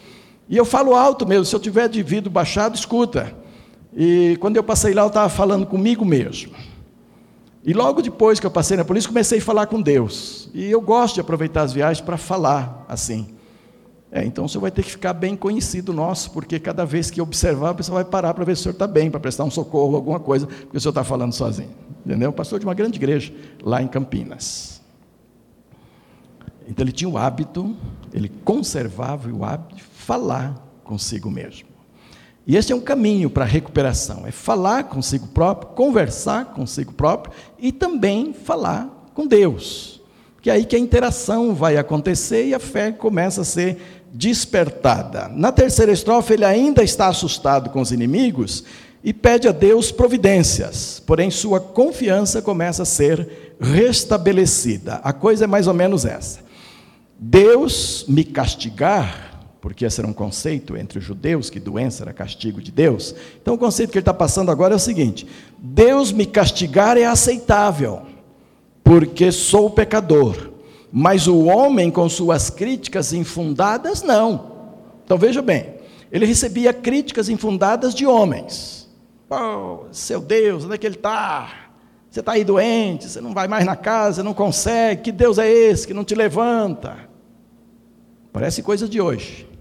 [0.50, 3.34] E eu falo alto mesmo, se eu tiver de vidro baixado, escuta.
[3.96, 6.52] E quando eu passei lá, eu estava falando comigo mesmo.
[7.66, 10.50] E logo depois que eu passei na polícia, comecei a falar com Deus.
[10.54, 13.34] E eu gosto de aproveitar as viagens para falar assim.
[14.12, 17.72] É, então senhor vai ter que ficar bem conhecido nosso, porque cada vez que observar,
[17.72, 19.96] a pessoa vai parar para ver se o senhor está bem, para prestar um socorro,
[19.96, 21.72] alguma coisa, porque o senhor está falando sozinho.
[22.06, 22.32] Entendeu?
[22.32, 23.34] Pastor de uma grande igreja
[23.64, 24.82] lá em Campinas.
[26.68, 27.76] Então ele tinha o hábito,
[28.14, 31.73] ele conservava o hábito de falar consigo mesmo.
[32.46, 37.34] E esse é um caminho para a recuperação: é falar consigo próprio, conversar consigo próprio
[37.58, 40.02] e também falar com Deus.
[40.42, 43.78] Que é aí que a interação vai acontecer e a fé começa a ser
[44.14, 45.30] despertada.
[45.30, 48.64] Na terceira estrofe, ele ainda está assustado com os inimigos
[49.04, 54.96] e pede a Deus providências, porém sua confiança começa a ser restabelecida.
[55.04, 56.40] A coisa é mais ou menos essa:
[57.18, 59.33] Deus me castigar
[59.64, 63.16] porque esse era um conceito entre os judeus que doença era castigo de Deus.
[63.42, 65.26] Então o conceito que ele está passando agora é o seguinte:
[65.58, 68.02] Deus me castigar é aceitável,
[68.84, 70.52] porque sou pecador,
[70.92, 74.52] mas o homem com suas críticas infundadas, não.
[75.06, 75.76] Então veja bem,
[76.12, 78.94] ele recebia críticas infundadas de homens.
[79.30, 81.70] Oh, seu Deus, onde é que ele está?
[82.12, 85.04] Você está aí doente, você não vai mais na casa, não consegue.
[85.04, 86.98] Que Deus é esse que não te levanta?
[88.34, 89.53] Parece coisa de hoje.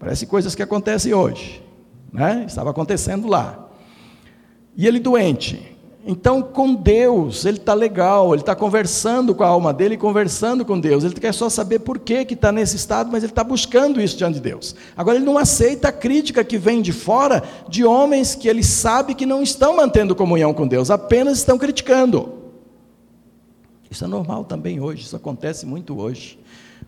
[0.00, 1.62] Parece coisas que acontecem hoje.
[2.10, 2.44] Né?
[2.48, 3.68] Estava acontecendo lá.
[4.74, 5.76] E ele doente.
[6.06, 10.80] Então, com Deus, ele está legal, ele está conversando com a alma dele, conversando com
[10.80, 11.04] Deus.
[11.04, 14.36] Ele quer só saber por que está nesse estado, mas ele está buscando isso diante
[14.36, 14.74] de Deus.
[14.96, 19.14] Agora, ele não aceita a crítica que vem de fora de homens que ele sabe
[19.14, 22.32] que não estão mantendo comunhão com Deus, apenas estão criticando.
[23.90, 26.38] Isso é normal também hoje, isso acontece muito hoje.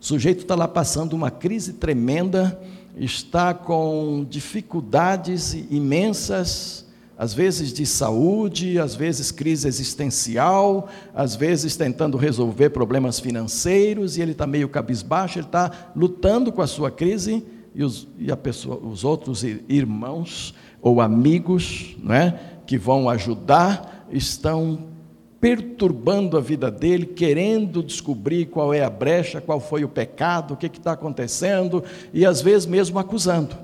[0.01, 2.59] O sujeito está lá passando uma crise tremenda,
[2.97, 6.83] está com dificuldades imensas
[7.23, 14.23] às vezes de saúde, às vezes crise existencial, às vezes tentando resolver problemas financeiros, e
[14.23, 18.77] ele está meio cabisbaixo, ele está lutando com a sua crise, e os, e pessoa,
[18.77, 24.92] os outros irmãos ou amigos não é, que vão ajudar estão
[25.43, 30.57] perturbando a vida dele, querendo descobrir qual é a brecha, qual foi o pecado, o
[30.57, 31.83] que está acontecendo,
[32.15, 33.59] e às vezes mesmo acusando.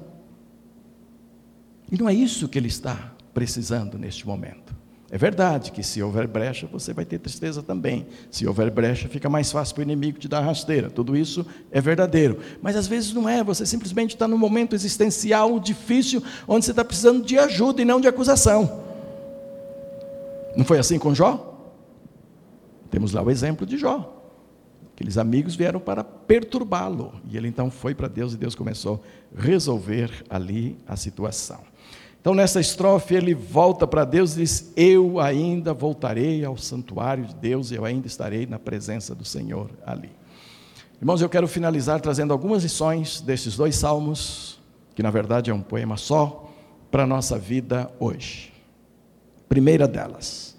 [1.89, 4.77] E não é isso que ele está precisando neste momento.
[5.09, 8.09] É verdade que se houver brecha, você vai ter tristeza também.
[8.29, 10.91] Se houver brecha, fica mais fácil para o inimigo te dar rasteira.
[10.91, 12.41] Tudo isso é verdadeiro.
[12.61, 16.85] Mas às vezes não é, você simplesmente está num momento existencial difícil, onde você está
[16.85, 18.83] precisando de ajuda e não de acusação.
[20.57, 21.58] Não foi assim com Jó?
[22.91, 24.15] Temos lá o exemplo de Jó.
[24.95, 27.15] Aqueles amigos vieram para perturbá-lo.
[27.31, 29.03] E ele então foi para Deus e Deus começou
[29.37, 31.61] a resolver ali a situação.
[32.21, 37.35] Então, nessa estrofe, ele volta para Deus e diz: Eu ainda voltarei ao santuário de
[37.35, 40.11] Deus, e eu ainda estarei na presença do Senhor ali.
[41.01, 44.59] Irmãos, eu quero finalizar trazendo algumas lições desses dois salmos,
[44.97, 46.51] que na verdade é um poema só,
[46.91, 48.53] para a nossa vida hoje.
[49.49, 50.57] Primeira delas,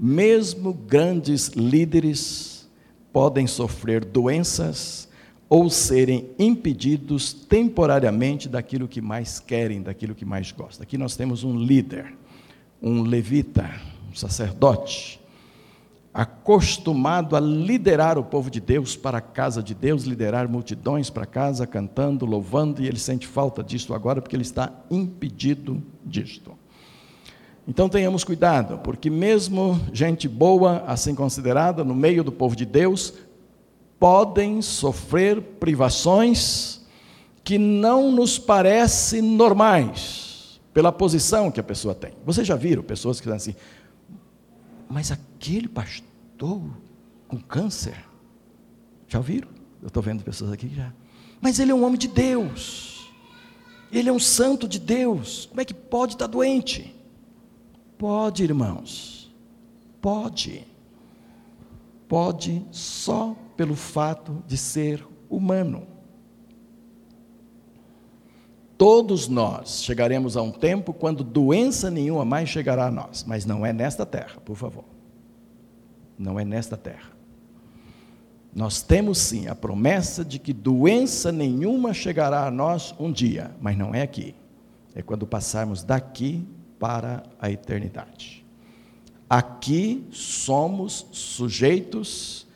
[0.00, 2.66] mesmo grandes líderes
[3.12, 5.06] podem sofrer doenças
[5.46, 10.84] ou serem impedidos temporariamente daquilo que mais querem, daquilo que mais gostam.
[10.84, 12.14] Aqui nós temos um líder,
[12.80, 13.68] um levita,
[14.10, 15.20] um sacerdote,
[16.14, 21.26] acostumado a liderar o povo de Deus para a casa de Deus, liderar multidões para
[21.26, 26.59] casa, cantando, louvando, e ele sente falta disso agora porque ele está impedido disto.
[27.70, 33.14] Então tenhamos cuidado, porque mesmo gente boa, assim considerada, no meio do povo de Deus,
[33.96, 36.80] podem sofrer privações
[37.44, 42.10] que não nos parecem normais, pela posição que a pessoa tem.
[42.26, 43.60] Vocês já viram pessoas que dizem assim,
[44.88, 46.60] mas aquele pastor
[47.28, 48.04] com câncer,
[49.06, 49.48] já ouviram?
[49.80, 50.92] Eu estou vendo pessoas aqui já.
[51.40, 53.08] Mas ele é um homem de Deus,
[53.92, 56.96] ele é um santo de Deus, como é que pode estar doente?
[58.00, 59.30] Pode, irmãos,
[60.00, 60.66] pode.
[62.08, 65.86] Pode só pelo fato de ser humano.
[68.78, 73.66] Todos nós chegaremos a um tempo quando doença nenhuma mais chegará a nós, mas não
[73.66, 74.84] é nesta terra, por favor.
[76.18, 77.10] Não é nesta terra.
[78.54, 83.76] Nós temos sim a promessa de que doença nenhuma chegará a nós um dia, mas
[83.76, 84.34] não é aqui.
[84.94, 86.48] É quando passarmos daqui
[86.80, 88.44] para a eternidade.
[89.28, 92.48] Aqui somos sujeitos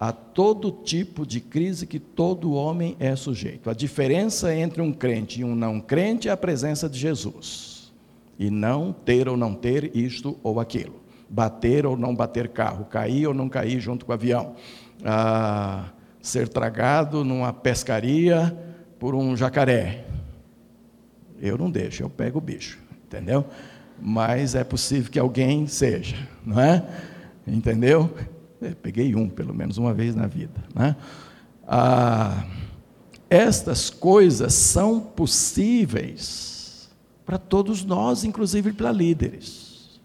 [0.00, 3.68] a todo tipo de crise que todo homem é sujeito.
[3.68, 7.92] A diferença entre um crente e um não crente é a presença de Jesus.
[8.38, 11.00] E não ter ou não ter isto ou aquilo.
[11.28, 14.54] Bater ou não bater carro, cair ou não cair junto com o avião.
[15.04, 15.90] Ah,
[16.22, 18.56] ser tragado numa pescaria
[18.98, 20.06] por um jacaré.
[21.40, 23.46] Eu não deixo, eu pego o bicho, entendeu?
[24.00, 26.86] Mas é possível que alguém seja, não é?
[27.46, 28.14] Entendeu?
[28.60, 30.62] É, peguei um, pelo menos uma vez na vida.
[30.74, 30.94] Né?
[31.66, 32.44] Ah,
[33.30, 36.90] estas coisas são possíveis
[37.24, 40.00] para todos nós, inclusive para líderes.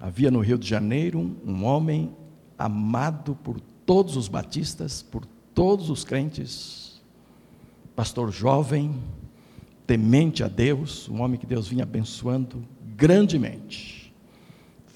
[0.00, 2.14] Havia no Rio de Janeiro um, um homem
[2.58, 5.24] amado por todos os batistas, por
[5.54, 7.00] todos os crentes,
[7.96, 8.94] pastor jovem,
[9.88, 12.62] temente a Deus, um homem que Deus vinha abençoando
[12.94, 13.98] grandemente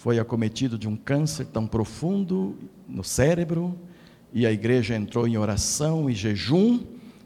[0.03, 2.57] foi acometido de um câncer tão profundo
[2.89, 3.79] no cérebro,
[4.33, 6.81] e a igreja entrou em oração e jejum,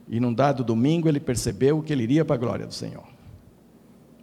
[0.08, 3.02] E num dado domingo ele percebeu que ele iria para a glória do Senhor.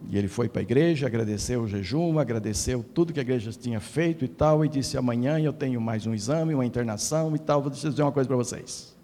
[0.08, 3.80] E ele foi para a igreja, agradeceu o jejum, agradeceu tudo que a igreja tinha
[3.80, 7.60] feito e tal, e disse: Amanhã eu tenho mais um exame, uma internação e tal.
[7.60, 8.96] Vou dizer uma coisa para vocês.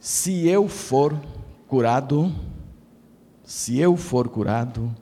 [0.00, 1.14] Se eu for
[1.70, 2.34] curado,
[3.44, 4.92] se eu for curado,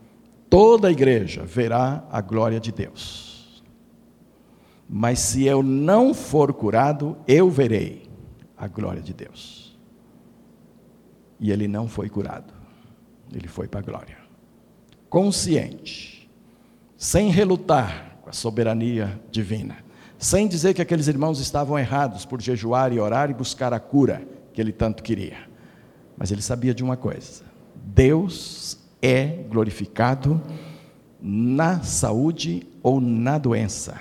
[0.51, 3.65] toda a igreja verá a glória de Deus.
[4.87, 8.07] Mas se eu não for curado, eu verei
[8.55, 9.79] a glória de Deus.
[11.41, 12.53] E ele não foi curado,
[13.33, 14.19] ele foi para a glória.
[15.09, 16.29] Consciente,
[16.99, 19.79] sem relutar com a soberania divina,
[20.19, 24.23] sem dizer que aqueles irmãos estavam errados por jejuar e orar e buscar a cura
[24.53, 25.48] que ele tanto queria.
[26.19, 27.45] Mas ele sabia de uma coisa:
[27.75, 30.41] Deus é glorificado
[31.21, 33.99] na saúde ou na doença,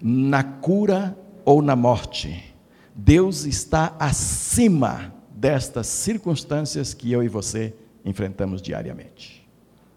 [0.00, 2.54] na cura ou na morte.
[2.94, 7.74] Deus está acima destas circunstâncias que eu e você
[8.04, 9.42] enfrentamos diariamente.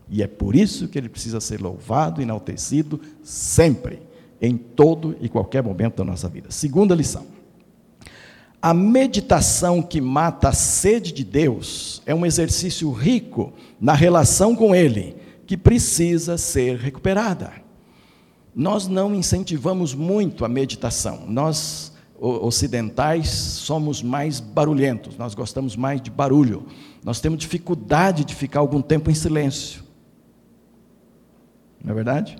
[0.09, 3.99] E é por isso que ele precisa ser louvado, enaltecido sempre,
[4.41, 6.51] em todo e qualquer momento da nossa vida.
[6.51, 7.34] Segunda lição.
[8.65, 14.73] A meditação que mata a sede de Deus é um exercício rico na relação com
[14.73, 17.53] Ele, que precisa ser recuperada.
[18.55, 21.25] Nós não incentivamos muito a meditação.
[21.27, 26.65] Nós, ocidentais, somos mais barulhentos, nós gostamos mais de barulho.
[27.03, 29.83] Nós temos dificuldade de ficar algum tempo em silêncio.
[31.83, 32.35] Não é verdade?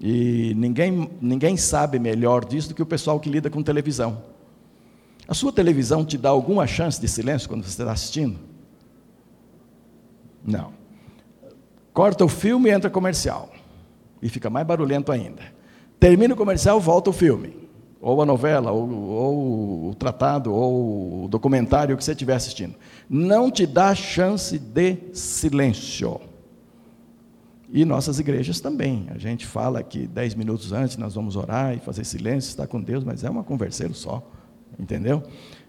[0.00, 4.34] E ninguém, ninguém sabe melhor disso do que o pessoal que lida com televisão.
[5.28, 8.38] A sua televisão te dá alguma chance de silêncio quando você está assistindo?
[10.44, 10.72] Não.
[11.92, 13.50] Corta o filme e entra comercial.
[14.22, 15.42] E fica mais barulhento ainda.
[15.98, 17.56] Termina o comercial, volta o filme.
[18.00, 22.76] Ou a novela, ou, ou o tratado, ou o documentário que você estiver assistindo.
[23.08, 26.20] Não te dá chance de silêncio.
[27.68, 29.08] E nossas igrejas também.
[29.10, 32.80] A gente fala que dez minutos antes nós vamos orar e fazer silêncio, estar com
[32.80, 34.22] Deus, mas é uma converseiro só
[34.78, 35.22] entendeu?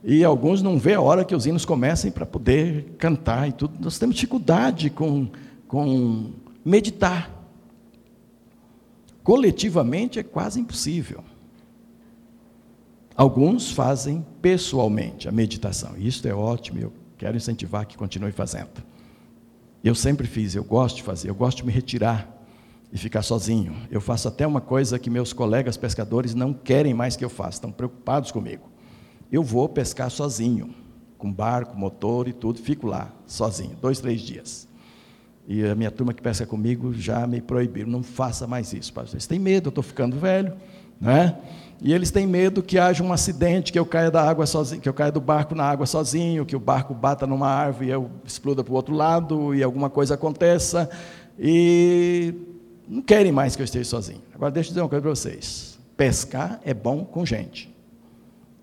[0.03, 3.75] E alguns não vê a hora que os hinos comecem para poder cantar e tudo.
[3.79, 5.29] Nós temos dificuldade com,
[5.67, 6.31] com
[6.63, 7.31] meditar.
[9.23, 11.23] Coletivamente é quase impossível.
[13.15, 15.97] Alguns fazem pessoalmente a meditação.
[15.97, 18.83] Isso é ótimo, eu quero incentivar que continue fazendo.
[19.83, 22.31] Eu sempre fiz, eu gosto de fazer, eu gosto de me retirar
[22.93, 23.75] e ficar sozinho.
[23.89, 27.57] Eu faço até uma coisa que meus colegas pescadores não querem mais que eu faça,
[27.57, 28.76] estão preocupados comigo
[29.31, 30.73] eu vou pescar sozinho,
[31.17, 34.67] com barco, motor e tudo, fico lá, sozinho, dois, três dias.
[35.47, 38.93] E a minha turma que pesca comigo já me proibiram, não faça mais isso.
[39.13, 40.53] Eles têm medo, eu estou ficando velho,
[40.99, 41.37] né?
[41.81, 44.89] E eles têm medo que haja um acidente, que eu caia da água sozinho, que
[44.89, 48.09] eu caia do barco na água sozinho, que o barco bata numa árvore e eu
[48.25, 50.89] exploda para o outro lado e alguma coisa aconteça.
[51.39, 52.33] E
[52.87, 54.21] não querem mais que eu esteja sozinho.
[54.33, 55.79] Agora deixa eu dizer uma coisa para vocês.
[55.95, 57.76] Pescar é bom com gente.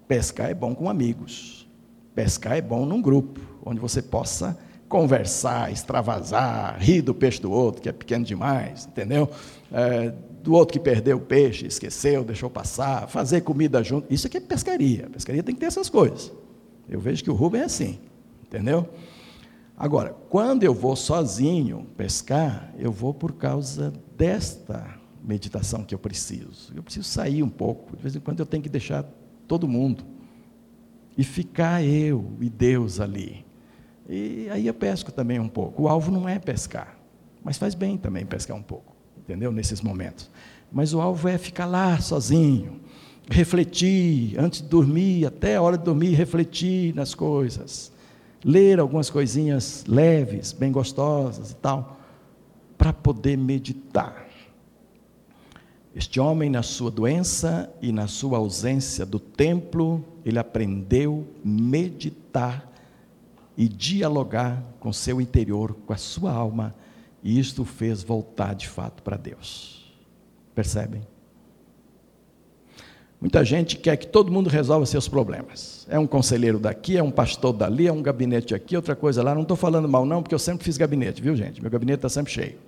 [0.06, 1.68] Pescar é bom com amigos.
[2.14, 4.56] Pescar é bom num grupo, onde você possa
[4.88, 9.28] conversar, extravasar, rir do peixe do outro, que é pequeno demais, entendeu?
[9.72, 14.12] É, do outro que perdeu o peixe, esqueceu, deixou passar, fazer comida junto.
[14.12, 15.08] Isso aqui é pescaria.
[15.10, 16.32] Pescaria tem que ter essas coisas.
[16.88, 17.98] Eu vejo que o Rubem é assim,
[18.46, 18.88] entendeu?
[19.76, 24.86] Agora, quando eu vou sozinho pescar, eu vou por causa desta
[25.24, 26.72] meditação que eu preciso.
[26.76, 27.96] Eu preciso sair um pouco.
[27.96, 29.04] De vez em quando eu tenho que deixar
[29.46, 30.04] todo mundo.
[31.16, 33.44] E ficar eu e Deus ali.
[34.08, 35.82] E aí eu pesco também um pouco.
[35.82, 36.98] O alvo não é pescar,
[37.42, 39.50] mas faz bem também pescar um pouco, entendeu?
[39.50, 40.30] Nesses momentos.
[40.70, 42.80] Mas o alvo é ficar lá sozinho,
[43.30, 47.92] refletir antes de dormir, até a hora de dormir, refletir nas coisas,
[48.44, 52.00] ler algumas coisinhas leves, bem gostosas e tal,
[52.76, 54.23] para poder meditar.
[55.94, 62.68] Este homem, na sua doença e na sua ausência do templo, ele aprendeu meditar
[63.56, 66.74] e dialogar com seu interior, com a sua alma,
[67.22, 69.94] e isto o fez voltar de fato para Deus.
[70.52, 71.02] Percebem?
[73.20, 75.86] Muita gente quer que todo mundo resolva seus problemas.
[75.88, 79.32] É um conselheiro daqui, é um pastor dali, é um gabinete aqui, outra coisa lá.
[79.32, 81.62] Não estou falando mal, não, porque eu sempre fiz gabinete, viu, gente?
[81.62, 82.58] Meu gabinete está sempre cheio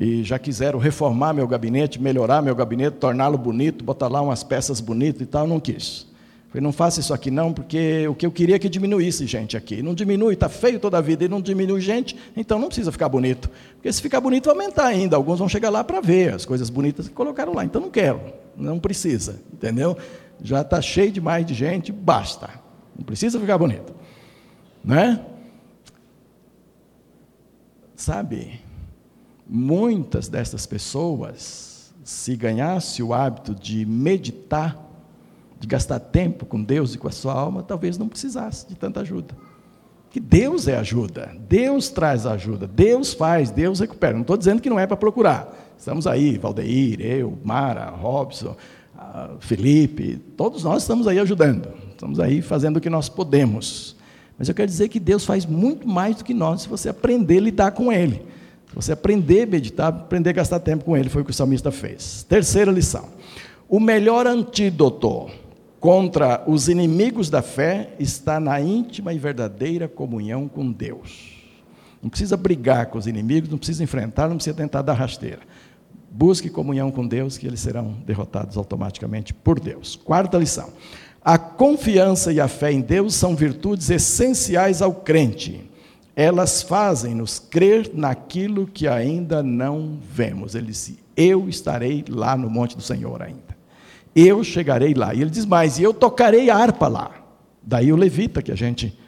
[0.00, 4.80] e já quiseram reformar meu gabinete, melhorar meu gabinete, torná-lo bonito, botar lá umas peças
[4.80, 6.06] bonitas e tal, não quis.
[6.52, 9.56] Falei, não faça isso aqui não, porque o que eu queria é que diminuísse gente
[9.56, 9.82] aqui.
[9.82, 13.08] Não diminui, está feio toda a vida e não diminui gente, então não precisa ficar
[13.08, 13.48] bonito.
[13.74, 15.16] Porque se ficar bonito vai aumentar ainda.
[15.16, 17.64] Alguns vão chegar lá para ver as coisas bonitas que colocaram lá.
[17.64, 18.20] Então não quero,
[18.54, 19.96] não precisa, entendeu?
[20.42, 22.50] Já está cheio demais de gente, basta.
[22.94, 23.94] Não precisa ficar bonito.
[24.84, 25.24] Né?
[27.96, 28.60] Sabe,
[29.52, 34.78] muitas dessas pessoas, se ganhasse o hábito de meditar,
[35.60, 39.00] de gastar tempo com Deus e com a sua alma, talvez não precisasse de tanta
[39.00, 39.36] ajuda.
[40.10, 44.14] Que Deus é ajuda, Deus traz ajuda, Deus faz, Deus recupera.
[44.14, 45.54] Não estou dizendo que não é para procurar.
[45.78, 48.56] Estamos aí, Valdeir, eu, Mara, Robson,
[49.40, 53.96] Felipe, todos nós estamos aí ajudando, estamos aí fazendo o que nós podemos.
[54.38, 57.38] Mas eu quero dizer que Deus faz muito mais do que nós se você aprender
[57.38, 58.22] a lidar com Ele.
[58.74, 61.70] Você aprender a meditar, aprender a gastar tempo com Ele, foi o que o salmista
[61.70, 62.24] fez.
[62.28, 63.08] Terceira lição:
[63.68, 65.30] o melhor antídoto
[65.78, 71.42] contra os inimigos da fé está na íntima e verdadeira comunhão com Deus.
[72.02, 75.40] Não precisa brigar com os inimigos, não precisa enfrentar, não precisa tentar dar rasteira.
[76.10, 79.96] Busque comunhão com Deus, que eles serão derrotados automaticamente por Deus.
[79.96, 80.70] Quarta lição:
[81.24, 85.70] a confiança e a fé em Deus são virtudes essenciais ao crente.
[86.14, 90.54] Elas fazem-nos crer naquilo que ainda não vemos.
[90.54, 93.56] Ele disse: Eu estarei lá no monte do Senhor ainda.
[94.14, 95.14] Eu chegarei lá.
[95.14, 97.10] E ele diz mais: E eu tocarei harpa lá.
[97.62, 98.98] Daí o levita, que a gente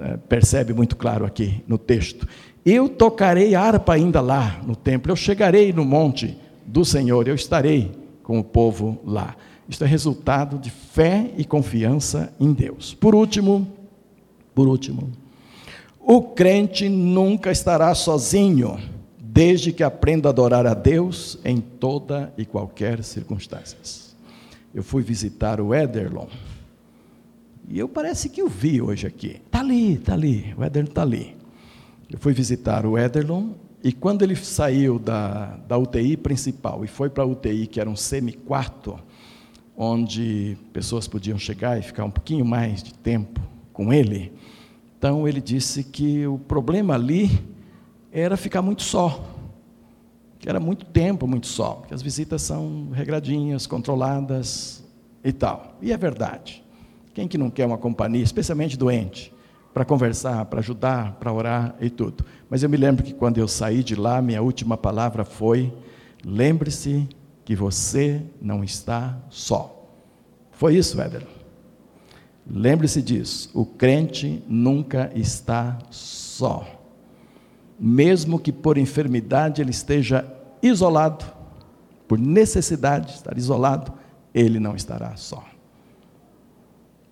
[0.00, 2.26] é, percebe muito claro aqui no texto.
[2.64, 5.12] Eu tocarei harpa ainda lá no templo.
[5.12, 7.92] Eu chegarei no monte do Senhor, eu estarei
[8.22, 9.36] com o povo lá.
[9.68, 12.94] Isto é resultado de fé e confiança em Deus.
[12.94, 13.66] Por último,
[14.54, 15.12] por último,
[16.08, 18.78] o crente nunca estará sozinho,
[19.18, 23.76] desde que aprenda a adorar a Deus em toda e qualquer circunstância.
[24.72, 26.28] Eu fui visitar o Ederlon,
[27.68, 29.40] e eu parece que o vi hoje aqui.
[29.44, 31.36] Está ali, está ali, o Ederlon está ali.
[32.08, 33.48] Eu fui visitar o Ederlon
[33.82, 37.90] e quando ele saiu da, da UTI principal e foi para a UTI, que era
[37.90, 38.96] um semi-quarto,
[39.76, 43.40] onde pessoas podiam chegar e ficar um pouquinho mais de tempo
[43.72, 44.32] com ele,
[44.98, 47.30] então ele disse que o problema ali
[48.10, 49.24] era ficar muito só.
[50.38, 54.84] Que era muito tempo, muito só, que as visitas são regradinhas, controladas
[55.24, 55.76] e tal.
[55.80, 56.64] E é verdade.
[57.14, 59.32] Quem que não quer uma companhia, especialmente doente?
[59.76, 62.24] para conversar, para ajudar, para orar e tudo.
[62.48, 65.70] Mas eu me lembro que quando eu saí de lá, minha última palavra foi:
[66.24, 67.06] lembre-se
[67.44, 69.86] que você não está só.
[70.50, 71.26] Foi isso, Éder.
[72.48, 76.66] Lembre-se disso: o crente nunca está só.
[77.78, 80.24] Mesmo que por enfermidade ele esteja
[80.62, 81.24] isolado,
[82.08, 83.92] por necessidade de estar isolado,
[84.32, 85.44] ele não estará só.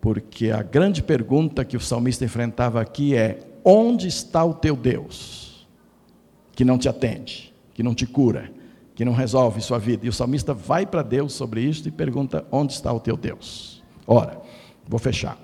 [0.01, 5.67] Porque a grande pergunta que o salmista enfrentava aqui é: onde está o teu Deus?
[6.53, 8.53] Que não te atende, que não te cura,
[8.95, 10.07] que não resolve sua vida.
[10.07, 13.83] E o salmista vai para Deus sobre isso e pergunta: onde está o teu Deus?
[14.07, 14.44] Ora,
[14.89, 15.39] vou fechar.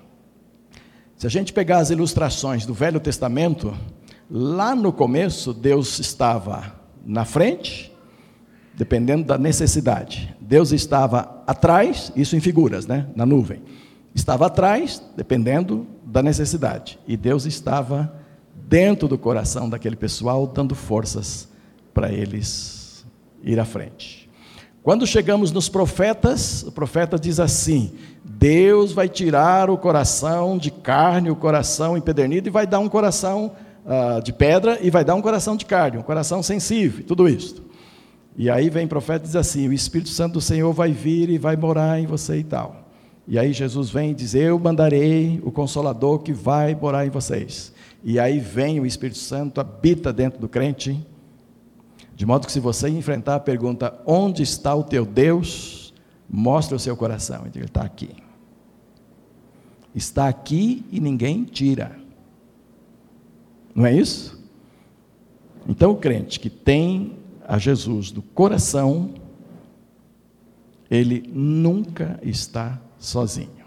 [1.17, 3.75] Se a gente pegar as ilustrações do Velho Testamento,
[4.31, 6.75] lá no começo Deus estava
[7.05, 7.93] na frente,
[8.75, 10.35] dependendo da necessidade.
[10.41, 13.07] Deus estava atrás, isso em figuras, né?
[13.15, 13.63] Na nuvem
[14.15, 18.13] estava atrás, dependendo da necessidade, e Deus estava
[18.55, 21.49] dentro do coração daquele pessoal, dando forças
[21.93, 23.05] para eles
[23.43, 24.30] ir à frente.
[24.83, 27.93] Quando chegamos nos profetas, o profeta diz assim:
[28.25, 33.53] Deus vai tirar o coração de carne, o coração empedernido, e vai dar um coração
[33.85, 37.63] uh, de pedra, e vai dar um coração de carne, um coração sensível, tudo isso.
[38.35, 41.29] E aí vem o profeta e diz assim: O Espírito Santo do Senhor vai vir
[41.29, 42.89] e vai morar em você e tal.
[43.29, 47.71] E aí Jesus vem e diz: Eu mandarei o consolador que vai morar em vocês.
[48.03, 51.07] E aí vem o Espírito Santo, habita dentro do crente,
[52.21, 55.95] de modo que se você enfrentar a pergunta: Onde está o teu Deus?
[56.29, 57.47] Mostre o seu coração.
[57.47, 58.11] Ele está aqui.
[59.95, 61.99] Está aqui e ninguém tira.
[63.75, 64.39] Não é isso?
[65.67, 67.17] Então o crente que tem
[67.49, 69.15] a Jesus do coração,
[70.91, 73.61] ele nunca está sozinho.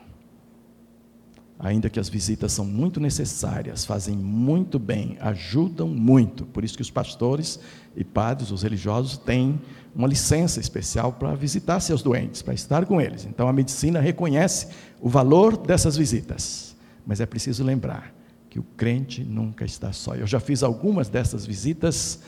[1.57, 6.45] Ainda que as visitas são muito necessárias, fazem muito bem, ajudam muito.
[6.45, 7.59] Por isso que os pastores
[7.95, 9.59] e padres, os religiosos, têm
[9.95, 13.25] uma licença especial para visitar seus doentes, para estar com eles.
[13.25, 14.67] Então a medicina reconhece
[14.99, 16.75] o valor dessas visitas.
[17.05, 18.13] Mas é preciso lembrar
[18.49, 20.15] que o crente nunca está só.
[20.15, 22.21] Eu já fiz algumas dessas visitas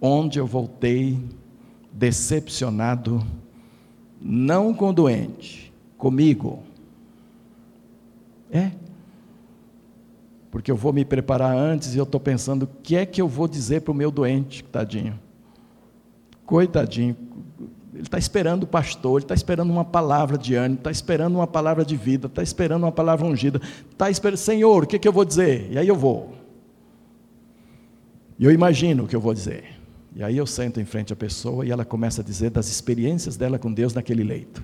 [0.00, 1.18] onde eu voltei
[1.92, 3.24] decepcionado,
[4.20, 6.62] não com o doente, comigo.
[8.50, 8.70] É.
[10.52, 13.26] Porque eu vou me preparar antes e eu estou pensando o que é que eu
[13.26, 15.18] vou dizer para o meu doente, tadinho.
[16.44, 17.16] Coitadinho.
[17.94, 21.46] Ele está esperando o pastor, ele está esperando uma palavra de ânimo, está esperando uma
[21.46, 25.12] palavra de vida, está esperando uma palavra ungida, está esperando, Senhor, o que, que eu
[25.12, 25.72] vou dizer?
[25.72, 26.34] E aí eu vou.
[28.38, 29.64] E eu imagino o que eu vou dizer.
[30.14, 33.38] E aí eu sento em frente à pessoa e ela começa a dizer das experiências
[33.38, 34.62] dela com Deus naquele leito.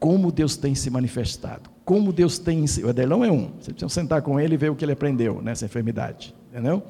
[0.00, 2.66] Como Deus tem se manifestado, como Deus tem.
[2.84, 5.40] O Adelão é um, você precisa sentar com ele e ver o que ele aprendeu
[5.40, 6.82] nessa enfermidade, entendeu?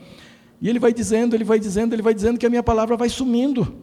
[0.61, 3.09] E ele vai dizendo, ele vai dizendo, ele vai dizendo que a minha palavra vai
[3.09, 3.77] sumindo,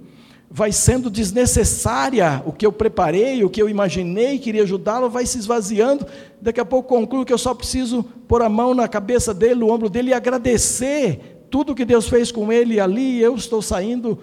[0.51, 2.43] vai sendo desnecessária.
[2.45, 6.05] O que eu preparei, o que eu imaginei, queria ajudá-lo, vai se esvaziando.
[6.41, 9.71] Daqui a pouco concluo que eu só preciso pôr a mão na cabeça dele, no
[9.71, 13.21] ombro dele e agradecer tudo que Deus fez com ele ali.
[13.21, 14.19] Eu estou saindo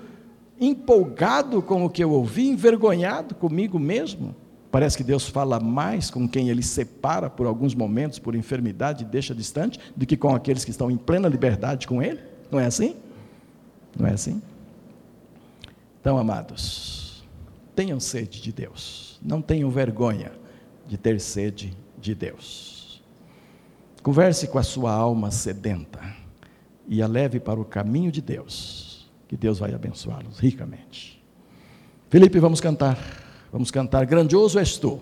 [0.60, 4.41] empolgado com o que eu ouvi, envergonhado comigo mesmo.
[4.72, 9.06] Parece que Deus fala mais com quem ele separa por alguns momentos, por enfermidade, e
[9.06, 12.20] deixa distante, do que com aqueles que estão em plena liberdade com ele.
[12.50, 12.96] Não é assim?
[13.94, 14.40] Não é assim?
[16.00, 17.22] Então, amados,
[17.76, 19.20] tenham sede de Deus.
[19.22, 20.32] Não tenham vergonha
[20.88, 23.02] de ter sede de Deus.
[24.02, 26.00] Converse com a sua alma sedenta
[26.88, 31.22] e a leve para o caminho de Deus, que Deus vai abençoá-los ricamente.
[32.08, 33.21] Felipe, vamos cantar.
[33.52, 34.98] Vamos cantar Grandioso és tu.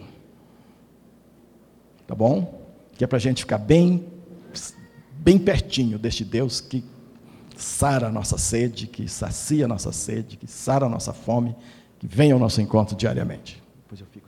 [2.06, 2.60] Tá bom?
[2.94, 4.04] Que é para a gente ficar bem,
[5.12, 6.84] bem pertinho deste Deus que
[7.56, 11.54] sara a nossa sede, que sacia a nossa sede, que sara a nossa fome,
[12.00, 13.62] que venha ao nosso encontro diariamente.
[13.92, 14.19] Eu fico